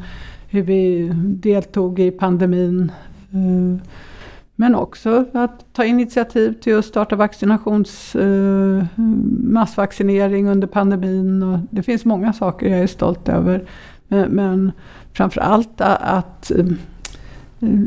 [0.49, 2.91] hur vi deltog i pandemin.
[3.31, 3.87] Eh,
[4.55, 8.85] men också att ta initiativ till att starta vaccinations, eh,
[9.39, 11.59] massvaccinering under pandemin.
[11.71, 13.63] Det finns många saker jag är stolt över.
[14.07, 14.71] Men,
[15.13, 16.65] framför allt att eh,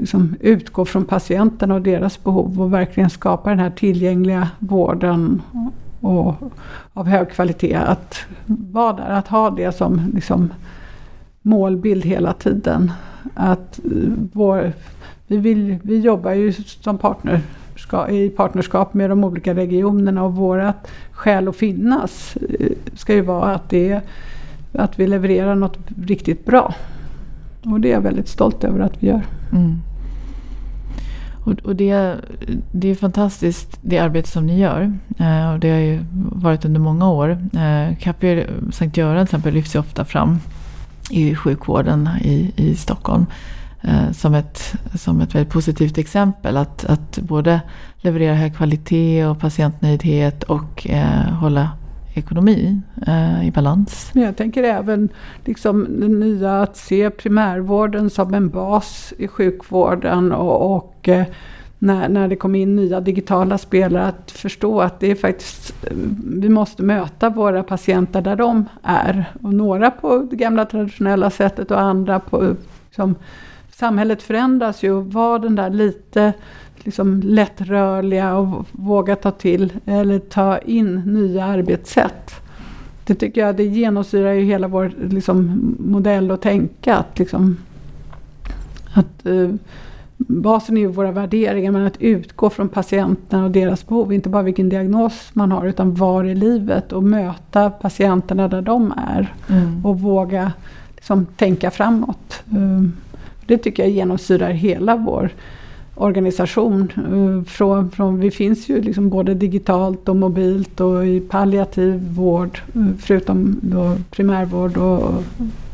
[0.01, 5.43] liksom utgå från patienterna och deras behov och verkligen skapa den här tillgängliga vården
[6.01, 6.35] och
[6.93, 7.75] av hög kvalitet.
[7.75, 10.53] Att vara där, att ha det som liksom
[11.43, 12.93] målbild hela tiden.
[13.35, 14.73] Att eh, vår,
[15.27, 17.41] vi, vill, vi jobbar ju som partner
[18.11, 20.75] i partnerskap med de olika regionerna och vårt
[21.11, 24.01] skäl att finnas eh, ska ju vara att, det,
[24.73, 26.75] att vi levererar något riktigt bra.
[27.71, 29.23] Och det är jag väldigt stolt över att vi gör.
[29.53, 29.83] Mm.
[31.65, 32.15] Och, det,
[32.73, 34.93] det är fantastiskt det arbete som ni gör.
[35.19, 36.01] Eh, och det har ju
[36.33, 37.31] varit under många år.
[37.31, 40.39] Eh, Capio Sankt Göran till exempel lyfts ju ofta fram
[41.11, 43.27] i sjukvården i, i Stockholm.
[43.83, 46.57] Eh, som, ett, som ett väldigt positivt exempel.
[46.57, 47.61] Att, att både
[47.97, 51.71] leverera hög kvalitet och patientnöjdhet och eh, hålla
[52.17, 54.11] ekonomi eh, i balans.
[54.15, 55.09] Jag tänker även
[55.45, 61.27] liksom det nya att se primärvården som en bas i sjukvården och, och eh,
[61.79, 65.97] när, när det kom in nya digitala spelare att förstå att det är faktiskt, eh,
[66.25, 69.25] vi måste möta våra patienter där de är.
[69.43, 73.15] Och några på det gamla traditionella sättet och andra på liksom,
[73.71, 76.33] samhället förändras ju och var den där lite
[76.87, 82.35] liksom lättrörliga och våga ta till eller ta in nya arbetssätt.
[83.05, 86.97] Det tycker jag det genomsyrar ju hela vår liksom, modell och tänka.
[86.97, 87.57] Att, liksom,
[88.95, 89.51] att eh,
[90.17, 94.13] basen är ju våra värderingar men att utgå från patienterna och deras behov.
[94.13, 98.95] Inte bara vilken diagnos man har utan var i livet och möta patienterna där de
[98.97, 99.35] är.
[99.49, 99.87] Mm.
[99.87, 100.53] Och våga
[100.95, 102.43] liksom, tänka framåt.
[102.51, 102.93] Um,
[103.47, 105.31] det tycker jag genomsyrar hela vår
[105.97, 106.93] organisation.
[106.97, 112.61] Eh, från, från, vi finns ju liksom både digitalt och mobilt och i palliativ vård
[112.75, 115.23] eh, förutom då primärvård och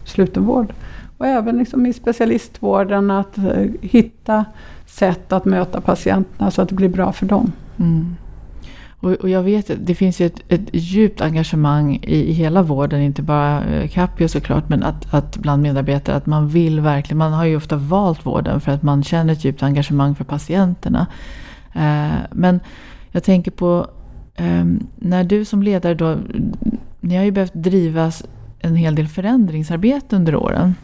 [0.04, 0.72] slutenvård.
[1.18, 4.44] Och även liksom i specialistvården att eh, hitta
[4.86, 7.52] sätt att möta patienterna så att det blir bra för dem.
[7.76, 8.16] Mm.
[9.02, 13.02] Och, och, jag vet att det finns ett, ett djupt engagemang i, i, hela vården,
[13.02, 17.32] inte bara eh, Capio såklart, men att, att bland medarbetare att man vill verkligen, man
[17.32, 21.06] har ju ofta valt vården för att man känner ett djupt engagemang för patienterna.
[21.72, 22.60] Eh, men
[23.10, 23.86] jag tänker på
[24.34, 24.64] eh,
[24.96, 26.18] när du som ledare då,
[27.00, 28.24] ni har ju behövt drivas
[28.58, 30.74] en hel del förändringsarbete under åren.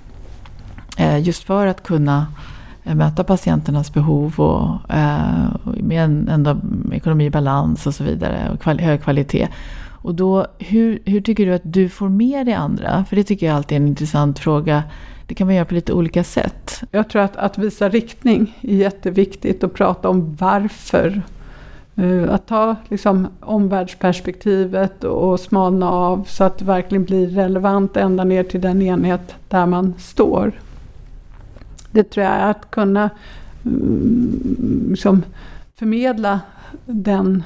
[0.97, 2.27] Eh, just för att kunna
[2.89, 6.57] Eh, möta patienternas behov och eh, med en ändå
[6.93, 9.49] ekonomi i balans och så vidare och kval hög kvalitet.
[10.03, 13.05] Och då, hur, hur tycker du att du får med dig andra?
[13.09, 14.83] För det tycker jag alltid är en intressant fråga.
[15.27, 16.83] Det kan man göra på lite olika sätt.
[16.91, 21.23] Jag tror att, att visa riktning är jätteviktigt och prata om varför.
[21.97, 28.25] Eh, att ta liksom, omvärldsperspektivet och smalna av så att det verkligen blir relevant ända
[28.25, 30.53] ner till den enhet där man står.
[31.91, 33.11] Det tror jag att kunna
[34.89, 35.23] liksom,
[35.77, 36.41] förmedla
[36.87, 37.43] den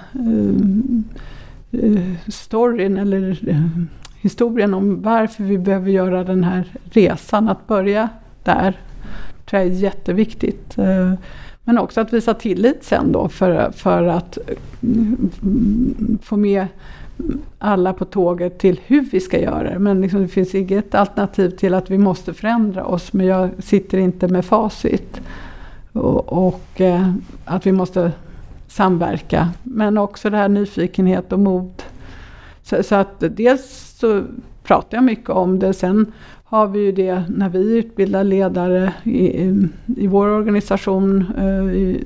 [1.72, 3.84] uh, storyn eller uh,
[4.20, 7.48] historien om varför vi behöver göra den här resan.
[7.48, 8.08] Att börja
[8.44, 8.80] där
[9.46, 10.78] tror jag är jätteviktigt.
[10.78, 11.14] Uh,
[11.64, 14.38] men också att visa tillit sen då för, för att
[14.82, 15.30] mm,
[16.22, 16.66] få med
[17.58, 19.78] alla på tåget till hur vi ska göra det.
[19.78, 23.12] Men liksom det finns inget alternativ till att vi måste förändra oss.
[23.12, 25.20] Men jag sitter inte med facit.
[25.92, 27.12] Och, och eh,
[27.44, 28.12] att vi måste
[28.68, 29.48] samverka.
[29.62, 31.82] Men också det här nyfikenhet och mod.
[32.62, 34.22] Så, så, att dels så
[34.62, 35.72] pratar jag mycket om det.
[35.72, 36.12] Sen
[36.44, 41.24] har vi ju det när vi utbildar ledare i, i, i vår organisation.
[41.38, 42.04] Eh, i,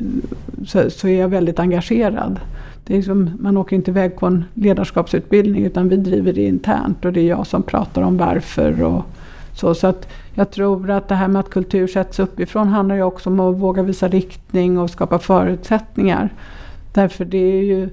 [0.66, 2.40] så, så är jag väldigt engagerad.
[2.86, 7.04] Det är liksom, man åker inte iväg på en ledarskapsutbildning utan vi driver det internt
[7.04, 8.82] och det är jag som pratar om varför.
[8.82, 9.04] Och
[9.54, 13.02] så, så att jag tror att det här med att kultur sätts uppifrån handlar ju
[13.02, 16.32] också om att våga visa riktning och skapa förutsättningar.
[16.94, 17.88] Därför det är ju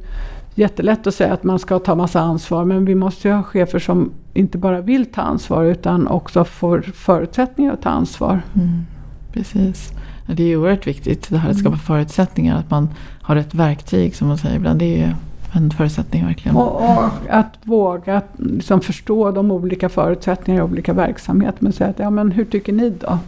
[0.55, 3.79] jättelätt att säga att man ska ta massa ansvar men vi måste ju ha chefer
[3.79, 8.41] som inte bara vill ta ansvar utan också får förutsättningar att ta ansvar.
[8.55, 8.85] Mm,
[9.31, 9.93] precis.
[10.25, 11.79] Det är oerhört viktigt det här att skapa mm.
[11.79, 12.57] förutsättningar.
[12.59, 12.89] Att man
[13.21, 14.79] har rätt verktyg som man säger ibland.
[14.79, 15.15] Det är
[15.51, 16.57] en förutsättning verkligen.
[16.57, 21.57] Och, och att våga liksom förstå de olika förutsättningarna i olika verksamheter.
[21.59, 23.19] Men säga att, ja men hur tycker ni då?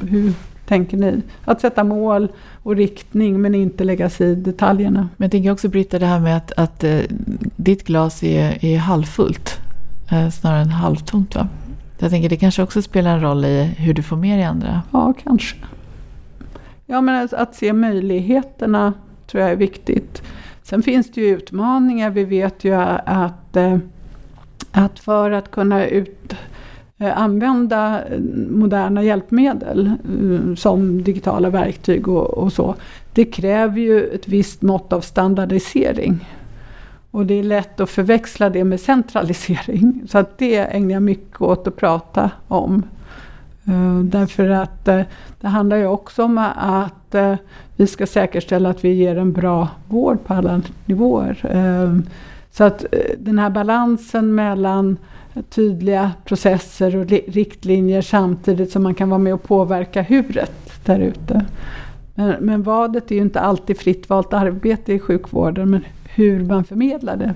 [0.00, 0.32] Hur
[0.66, 1.22] tänker ni?
[1.44, 2.28] Att sätta mål
[2.62, 5.08] och riktning men inte lägga sig i detaljerna.
[5.16, 7.00] Men jag tänker också Britta det här med att, att uh,
[7.56, 9.60] ditt glas är, är halvfullt
[10.12, 11.48] uh, snarare än halvtomt va?
[11.98, 14.82] Jag tänker det kanske också spelar en roll i hur du får med dig andra.
[14.92, 15.56] Ja, kanske.
[16.86, 18.92] Ja, men att se möjligheterna
[19.26, 20.22] tror jag är viktigt.
[20.62, 22.10] Sen finns det ju utmaningar.
[22.10, 23.78] Vi vet ju att, eh,
[24.72, 26.34] att för att kunna ut,
[26.98, 28.20] eh, använda eh,
[28.50, 29.92] moderna hjälpmedel
[30.56, 32.74] som digitala verktyg och, och så.
[33.12, 36.28] Det kräver ju ett visst mått av standardisering.
[37.10, 40.02] Och det är lätt att förväxla det med centralisering.
[40.08, 42.82] Så att det ägnar jag mycket åt att prata om.
[43.68, 45.00] Eh, därför att eh,
[45.40, 47.34] det handlar ju också om att eh,
[47.76, 51.38] vi ska säkerställa att vi ger en bra vård på alla nivåer.
[52.50, 52.84] så att
[53.18, 54.96] den här balansen mellan
[55.50, 61.44] tydliga processer och riktlinjer samtidigt som man kan vara med och påverka huret där ute.
[62.14, 66.64] Men, men vadet är ju inte alltid fritt valt arbete i sjukvården, men hur man
[66.64, 67.34] förmedlar det.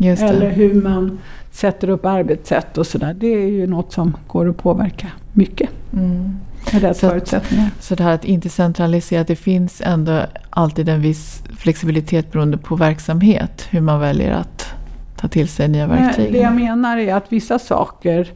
[0.00, 1.18] Eller hur man
[1.50, 3.14] sätter upp arbetssätt och sådär.
[3.14, 5.70] Det är ju något som går att påverka mycket.
[5.92, 6.36] Mm.
[6.72, 7.70] Med rätt så förutsättningar.
[7.80, 12.76] så det här att inte centralisera, det finns ändå alltid en viss flexibilitet beroende på
[12.76, 13.66] verksamhet.
[13.70, 14.74] Hur man väljer att
[15.16, 16.32] ta till sig nya verktyg.
[16.32, 18.32] Det jag menar är att vissa saker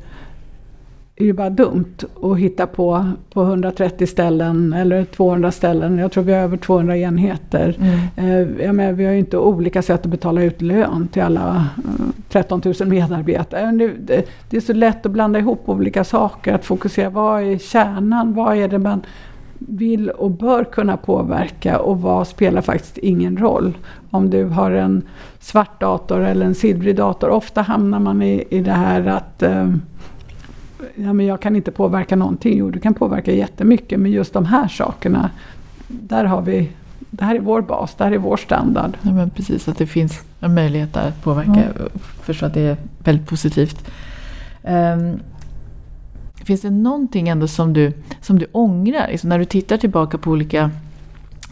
[1.16, 5.98] är ju bara dumt att hitta på på 130 ställen eller 200 ställen.
[5.98, 7.76] Jag tror vi har över 200 enheter.
[8.16, 8.60] Mm.
[8.60, 11.66] Eh, menar, vi har ju inte olika sätt att betala ut lön till alla
[12.28, 13.72] 13 eh, 000 medarbetare.
[13.72, 17.10] Det, det, det, är så lätt att blanda ihop olika saker, att fokusera.
[17.10, 18.34] Vad är kärnan?
[18.34, 19.02] Vad är det man
[19.58, 23.76] vill och bör kunna påverka och vad spelar faktiskt ingen roll.
[24.10, 25.02] Om du har en
[25.40, 27.28] svart dator eller en silvrig dator.
[27.28, 29.68] Ofta hamnar man i, i det här att eh,
[30.94, 32.58] ja, men jag kan inte påverka någonting.
[32.58, 35.30] Jo, du kan påverka jättemycket, men just de här sakerna,
[35.88, 36.70] där har vi
[37.16, 38.96] det här är vår bas, det här är vår standard.
[39.02, 41.64] Ja, men precis, att det finns en möjlighet att påverka.
[41.78, 41.88] Ja.
[42.22, 43.84] Förstå att det är väldigt positivt.
[44.62, 45.20] Um,
[46.44, 49.08] finns det någonting ändå som du, som du ångrar?
[49.10, 50.70] Liksom när du tittar tillbaka på olika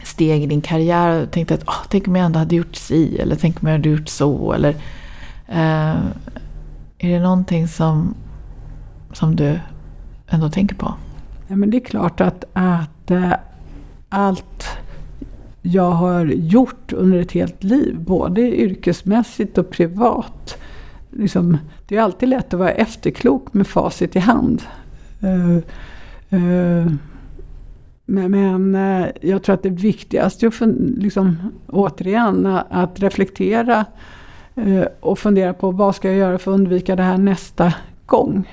[0.03, 3.17] steg i din karriär och tänkte att oh, tänk om jag ändå hade gjort si
[3.17, 4.53] eller tänk om jag hade gjort så.
[4.53, 4.69] Eller,
[5.49, 5.99] uh,
[6.97, 8.15] är det någonting som
[9.13, 9.59] som du
[10.27, 10.93] ändå tänker på?
[11.47, 13.33] Ja, men det är klart att, att äh,
[14.09, 14.77] allt
[15.61, 20.57] jag har gjort under ett helt liv, både yrkesmässigt och privat.
[21.11, 21.57] Liksom,
[21.87, 24.61] det är alltid lätt att vara efterklok med facit i hand.
[25.23, 25.57] Uh,
[26.39, 26.91] uh,
[28.05, 33.85] men, men uh, jag tror att det viktigaste är liksom, återigen att reflektera
[34.99, 37.73] och fundera på vad ska jag göra för att undvika det här nästa
[38.05, 38.47] gång.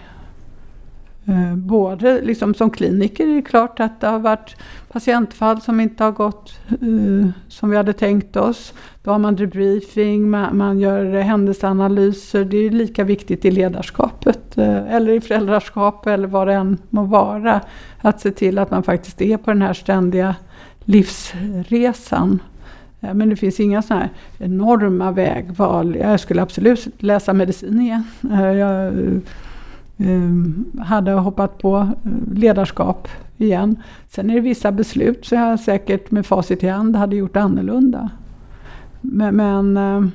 [1.31, 4.57] Eh, både liksom som kliniker är det klart att det har varit
[4.93, 8.75] patientfall som inte har gått uh, som vi hade tänkt oss.
[9.03, 12.45] Då har man debriefing, man, man gör händelseanalyser.
[12.45, 17.05] Det är lika viktigt i ledarskapet uh, eller i föräldraskap eller vad det än må
[17.05, 17.61] vara.
[18.01, 20.35] Att se till att man faktiskt är på den här ständiga
[20.85, 22.43] livsresan.
[23.05, 25.97] Uh, men det finns inga sådana här enorma vägval.
[25.97, 28.05] Jag skulle absolut läsa medicin igen.
[28.59, 28.93] Jag,
[30.81, 31.89] hade hoppat på eh,
[32.35, 33.77] ledarskap igen.
[34.09, 38.11] Sen är det vissa beslut som jag säkert med facit i hand hade gjort annorlunda.
[39.01, 40.11] Men, men eh,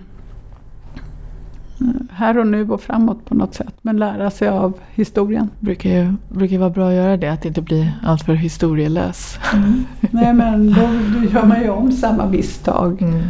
[2.12, 3.74] här och nu och framåt på något sätt.
[3.82, 5.50] Men lära sig av historien.
[5.60, 9.40] Brukar ju brukar vara bra att göra det, att inte bli alltför historielös.
[9.54, 9.86] Mm.
[10.12, 10.82] Nej men då,
[11.14, 13.02] då, gör man ju om samma misstag.
[13.02, 13.22] Mm.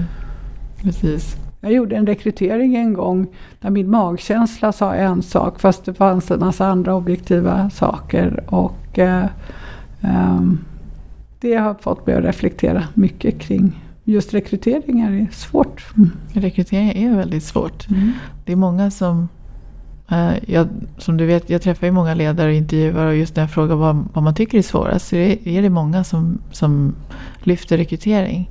[0.82, 1.45] Precis.
[1.66, 3.28] Jag gjorde en rekrytering en gång
[3.60, 8.44] där min magkänsla sa en sak fast det fanns en massa andra objektiva saker.
[8.48, 9.26] Och eh,
[10.02, 10.42] eh,
[11.40, 15.86] Det har fått mig att reflektera mycket kring just rekryteringar är svårt.
[15.98, 16.12] Mm.
[16.34, 17.90] Rekrytering är väldigt svårt.
[17.90, 18.12] Mm.
[18.46, 19.28] Det är många som
[20.10, 23.44] eh, jag, som du vet, jag träffar ju många ledare och intervjuar och just när
[23.44, 26.96] jag frågar vad, vad man tycker är svårast så är, är det många som, som
[27.44, 28.50] lyfter rekrytering.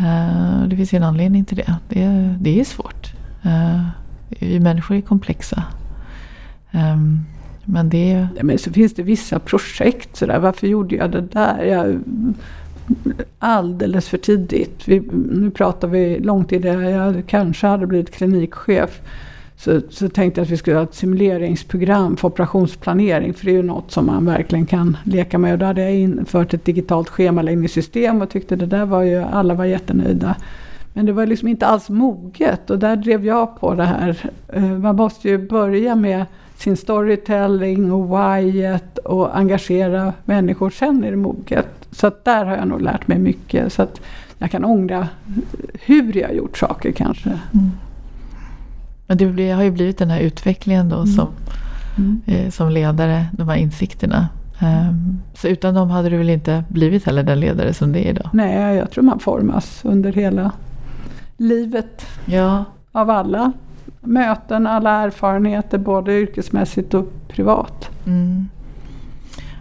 [0.00, 1.74] Uh, det finns en anledning till det.
[1.88, 3.12] Det, det är svårt.
[3.46, 3.86] Uh,
[4.28, 5.64] vi människor är komplexa.
[6.72, 7.24] Um,
[7.64, 8.26] men det...
[8.36, 10.38] Ja, men så finns det vissa projekt sådär.
[10.38, 11.64] Varför gjorde jag det där?
[11.64, 12.00] Jag,
[13.38, 14.88] alldeles för tidigt.
[14.88, 15.00] Vi,
[15.32, 16.90] nu pratar vi långt i det.
[16.90, 19.00] Jag kanske hade blivit klinikchef.
[19.60, 23.34] Så, så tänkte jag att vi skulle ha ett simuleringsprogram för operationsplanering.
[23.34, 25.52] För det är ju något som man verkligen kan leka med.
[25.52, 29.54] Och då hade jag infört ett digitalt schemaläggningssystem och tyckte det där var ju, alla
[29.54, 30.36] var jättenöjda.
[30.92, 34.16] Men det var liksom inte alls moget och där drev jag på det här.
[34.48, 36.24] Eh, man måste ju börja med
[36.56, 40.70] sin storytelling och whyet och engagera människor.
[40.70, 41.68] Sen är det moget.
[41.90, 43.72] Så att där har jag nog lärt mig mycket.
[43.72, 44.00] Så att
[44.38, 45.08] jag kan ångra
[45.80, 47.28] hur jag gjort saker kanske.
[47.28, 47.70] Mm.
[49.10, 51.06] Men det blir, har ju blivit den här utvecklingen då mm.
[51.06, 51.28] som,
[51.98, 52.20] mm.
[52.26, 54.28] Eh, som ledare, de här insikterna.
[54.62, 58.10] Um, så utan dem hade du väl inte blivit heller den ledare som det är
[58.10, 58.28] idag?
[58.32, 60.52] Nej, jag tror man formas under hela
[61.36, 62.06] livet.
[62.24, 62.64] Ja.
[62.92, 63.52] Av alla
[64.00, 67.90] möten, alla erfarenheter, både yrkesmässigt och privat.
[68.06, 68.48] Mm.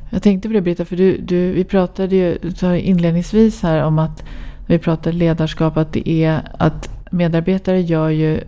[0.09, 2.37] Jag tänkte på det Britta, för du, du, vi pratade ju
[2.79, 4.23] inledningsvis här om att
[4.67, 8.41] vi pratade ledarskap, att det är att medarbetare gör ju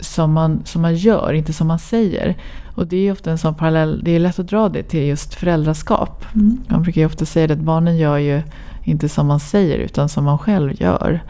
[0.00, 2.36] som man, som man gör, inte som man säger.
[2.74, 5.34] Och det är ofta en sån parallell, det är lätt att dra det till just
[5.34, 6.24] föräldraskap.
[6.34, 6.58] Mm.
[6.68, 8.42] Man brukar ju ofta säga att barnen gör ju
[8.84, 11.20] inte som man säger utan som man själv gör.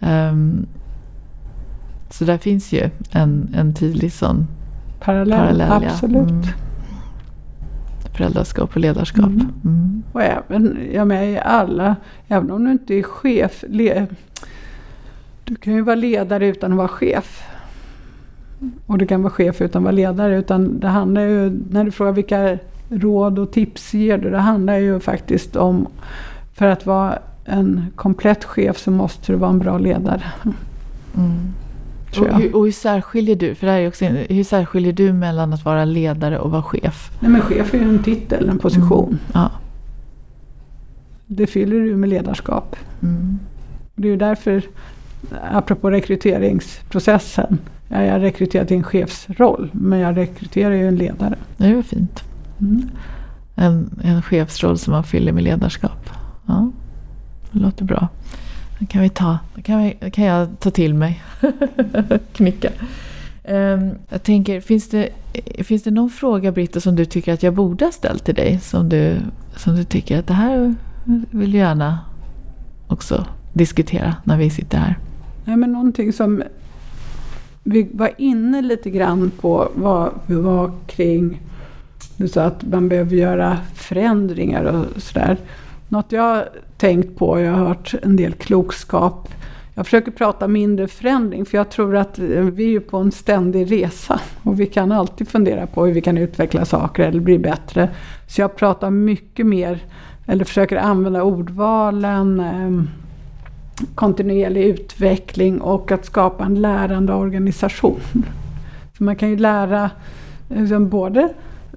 [0.00, 0.34] Mm.
[0.34, 0.66] Um,
[2.10, 4.46] så där finns ju en, en tydlig sån
[5.00, 5.72] Parallell, parallell.
[5.72, 6.30] absolut.
[6.30, 6.42] Mm.
[8.14, 9.26] Föräldraskap och ledarskap.
[9.26, 9.52] Mm.
[9.64, 10.02] Mm.
[10.12, 11.96] Och även, jag med i alla,
[12.28, 14.06] även om du inte är chef, le,
[15.44, 17.42] du kan ju vara ledare utan att vara chef.
[18.86, 20.38] Och du kan vara chef utan att vara ledare.
[20.38, 22.58] Utan det handlar ju, när du frågar vilka
[22.88, 25.86] råd och tips ger du, det handlar ju faktiskt om,
[26.54, 30.22] för att vara en komplett chef så måste du vara en bra ledare.
[31.16, 31.52] Mm.
[32.18, 35.64] Och, hur, och hur särskiljer du, för det är också, hur särskiljer du mellan att
[35.64, 37.10] vara ledare och vara chef?
[37.20, 39.08] Nej men chef är ju en titel, en position.
[39.08, 39.18] Mm.
[39.34, 39.50] Ja.
[41.26, 42.76] Det fyller du med ledarskap.
[43.02, 43.38] Mm.
[43.94, 44.62] Det är ju därför,
[45.52, 47.58] apropå rekryteringsprocessen,
[47.90, 51.38] ja, jag rekryterar till en chefsroll, men jag rekryterar ju en ledare.
[51.56, 52.24] Det var fint.
[52.60, 52.90] Mm.
[53.54, 56.10] En, en chefsroll som man fyller med ledarskap.
[56.46, 56.70] Ja,
[57.52, 58.08] det låter bra.
[58.78, 61.22] Det kan, vi ta, det kan, vi, kan jag ta till mig.
[62.32, 62.70] Knicka.
[63.44, 65.08] Ehm, jag tänker, finns det,
[65.58, 68.60] finns det någon fråga Britta som du tycker att jag borde ha ställt till dig?
[68.60, 69.16] Som du,
[69.56, 70.74] som du tycker att det här
[71.30, 71.98] vill jag gärna
[72.86, 74.98] också diskutera när vi sitter här.
[75.44, 76.42] Nej, men någonting som
[77.62, 81.40] vi var inne lite grann på var, var kring
[82.16, 85.36] du sa att man behöver göra förändringar och sådär.
[85.88, 89.28] Något jag har tänkt på, jag har hört en del klokskap.
[89.74, 93.12] Jag försöker prata mindre förändring för jag tror att eh, vi är ju på en
[93.12, 97.38] ständig resa och vi kan alltid fundera på hur vi kan utveckla saker eller bli
[97.38, 97.88] bättre.
[98.26, 99.78] Så jag pratar mycket mer,
[100.26, 102.88] eller försöker använda ordvalen ehm,
[103.94, 108.00] kontinuerlig utveckling och att skapa en lärande organisation.
[108.92, 109.90] För man kan ju lära
[110.48, 111.28] liksom, både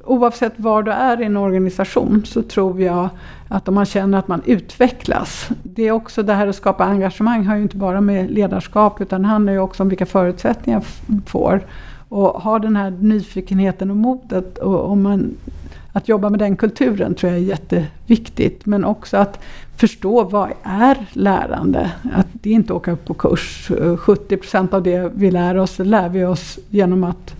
[0.05, 3.09] oavsett var du är i en organisation så tror jag
[3.47, 5.49] att om man känner att man utvecklas.
[5.63, 9.21] Det är också det här att skapa engagemang har ju inte bara med ledarskap utan
[9.21, 11.61] det handlar ju också om vilka förutsättningar man får.
[12.09, 15.35] Och ha den här nyfikenheten och modet och om man,
[15.93, 18.65] att jobba med den kulturen tror jag är jätteviktigt.
[18.65, 19.39] Men också att
[19.77, 21.91] förstå vad är lärande?
[22.13, 23.69] Att det är inte åka upp på kurs.
[23.69, 27.35] 70% av det vi lär oss lär vi oss genom att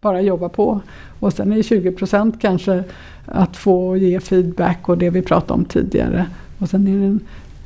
[0.00, 0.80] bara jobba på.
[1.20, 2.84] Och sen är 20% kanske
[3.26, 6.26] att få ge feedback och det vi pratade om tidigare.
[6.58, 7.18] Och sen är det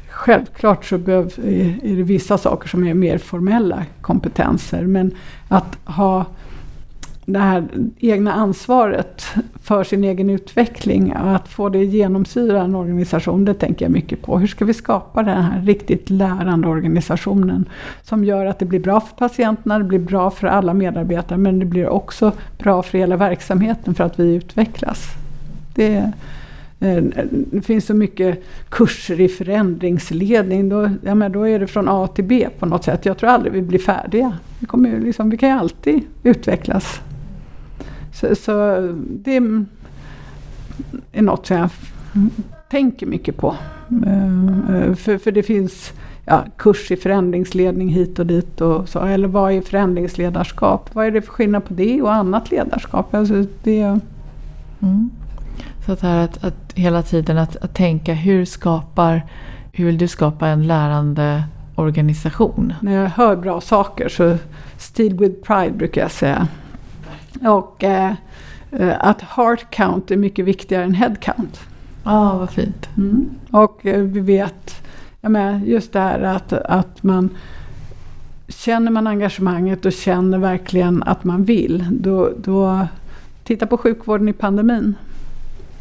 [0.08, 1.32] självklart så behöv,
[1.82, 4.86] är det vissa saker som är mer formella kompetenser.
[4.86, 5.14] Men
[5.48, 6.26] att ha
[7.32, 7.64] det här
[7.98, 9.24] egna ansvaret
[9.62, 14.38] för sin egen utveckling, att få det genomsyra en organisation, det tänker jag mycket på.
[14.38, 17.68] Hur ska vi skapa den här riktigt lärande organisationen
[18.02, 21.58] som gör att det blir bra för patienterna, det blir bra för alla medarbetare, men
[21.58, 25.04] det blir också bra för hela verksamheten för att vi utvecklas.
[25.74, 26.12] Det,
[26.80, 27.02] eh,
[27.50, 30.68] det finns så mycket kurser i förändringsledning.
[30.68, 33.06] Då, ja, men då är det från A till B på något sätt.
[33.06, 34.32] Jag tror aldrig vi blir färdiga.
[34.58, 37.00] Vi, kommer liksom, vi kan ju alltid utvecklas.
[38.20, 38.52] Så, så
[39.10, 39.36] det
[41.12, 41.70] är något som jag
[42.70, 43.56] tänker mycket på.
[44.96, 45.92] För, för det finns
[46.24, 48.60] ja, kurs i förändringsledning hit och dit.
[48.60, 50.94] Och så, eller vad är förändringsledarskap?
[50.94, 53.14] Vad är det för skillnad på det och annat ledarskap?
[53.14, 54.00] Alltså det,
[54.80, 55.10] mm.
[55.86, 59.26] Så att, här att, att hela tiden att, att tänka hur skapar,
[59.72, 61.42] hur vill du skapa en lärande
[61.74, 62.74] organisation?
[62.80, 64.36] När jag hör bra saker så
[64.76, 66.48] Steal with pride brukar jag säga.
[67.44, 68.14] Och eh,
[68.98, 71.60] att heart count är mycket viktigare än head count.
[72.04, 72.88] Ja, ah, vad fint.
[72.96, 73.30] Mm.
[73.50, 74.82] Och eh, vi vet,
[75.20, 77.30] jag menar, just det här att, att man
[78.48, 81.86] känner man engagemanget och känner verkligen att man vill.
[81.90, 82.86] Då, då
[83.44, 84.94] titta på sjukvården i pandemin.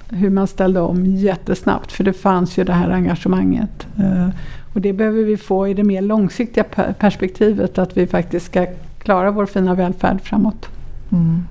[0.10, 3.88] Hur man ställde om jättesnabbt för det fanns ju det här engagemanget.
[3.98, 4.30] Eh,
[4.74, 6.64] och det behöver vi få i det mer långsiktiga
[7.00, 8.68] perspektivet att vi faktiskt ska
[9.00, 10.70] klara vår fina välfärd framåt.
[11.12, 11.44] Mm.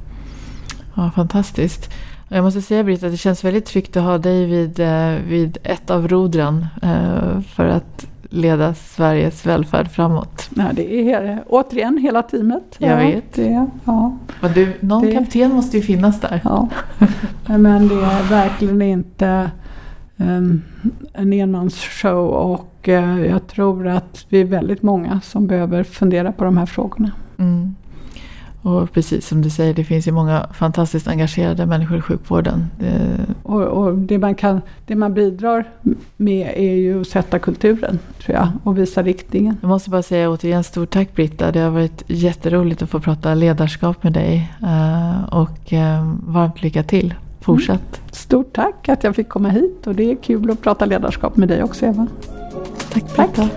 [0.94, 1.90] Ja, fantastiskt.
[2.28, 4.80] Jag måste säga Britta att det känns väldigt tryggt att ha dig vid,
[5.28, 6.66] vid ett av rodren
[7.54, 10.50] för att leda Sveriges välfärd framåt.
[10.56, 12.76] Ja, det är återigen hela teamet.
[12.78, 13.32] Jag ja, vet.
[13.34, 14.16] Det, ja.
[14.40, 16.40] Men du, någon Det- kapten måste ju finnas där.
[16.44, 16.68] Ja.
[17.46, 19.50] Men det är verkligen inte
[20.16, 20.62] um,
[21.12, 26.44] en enmansshow och eh, jag tror att vi är väldigt många som behöver fundera på
[26.44, 27.10] de här frågorna.
[27.38, 27.74] Mm.
[28.66, 32.70] Och precis som du säger, det finns ju många fantastiskt engagerade människor i sjukvården.
[32.78, 33.18] Det...
[33.42, 35.64] Och, och, det, man kan, det man bidrar
[36.16, 39.56] med är ju att sätta kulturen, tror jag, och visa riktningen.
[39.60, 41.52] Jag måste bara säga återigen stort tack Britta.
[41.52, 44.52] Det har varit jätteroligt att få prata ledarskap med dig.
[44.62, 47.14] Eh, och eh, varmt lycka till.
[47.40, 47.98] Fortsätt.
[47.98, 48.08] Mm.
[48.10, 51.48] Stort tack att jag fick komma hit och det är kul att prata ledarskap med
[51.48, 52.06] dig också Eva.
[52.92, 53.32] Tack Britta.
[53.34, 53.52] Tack.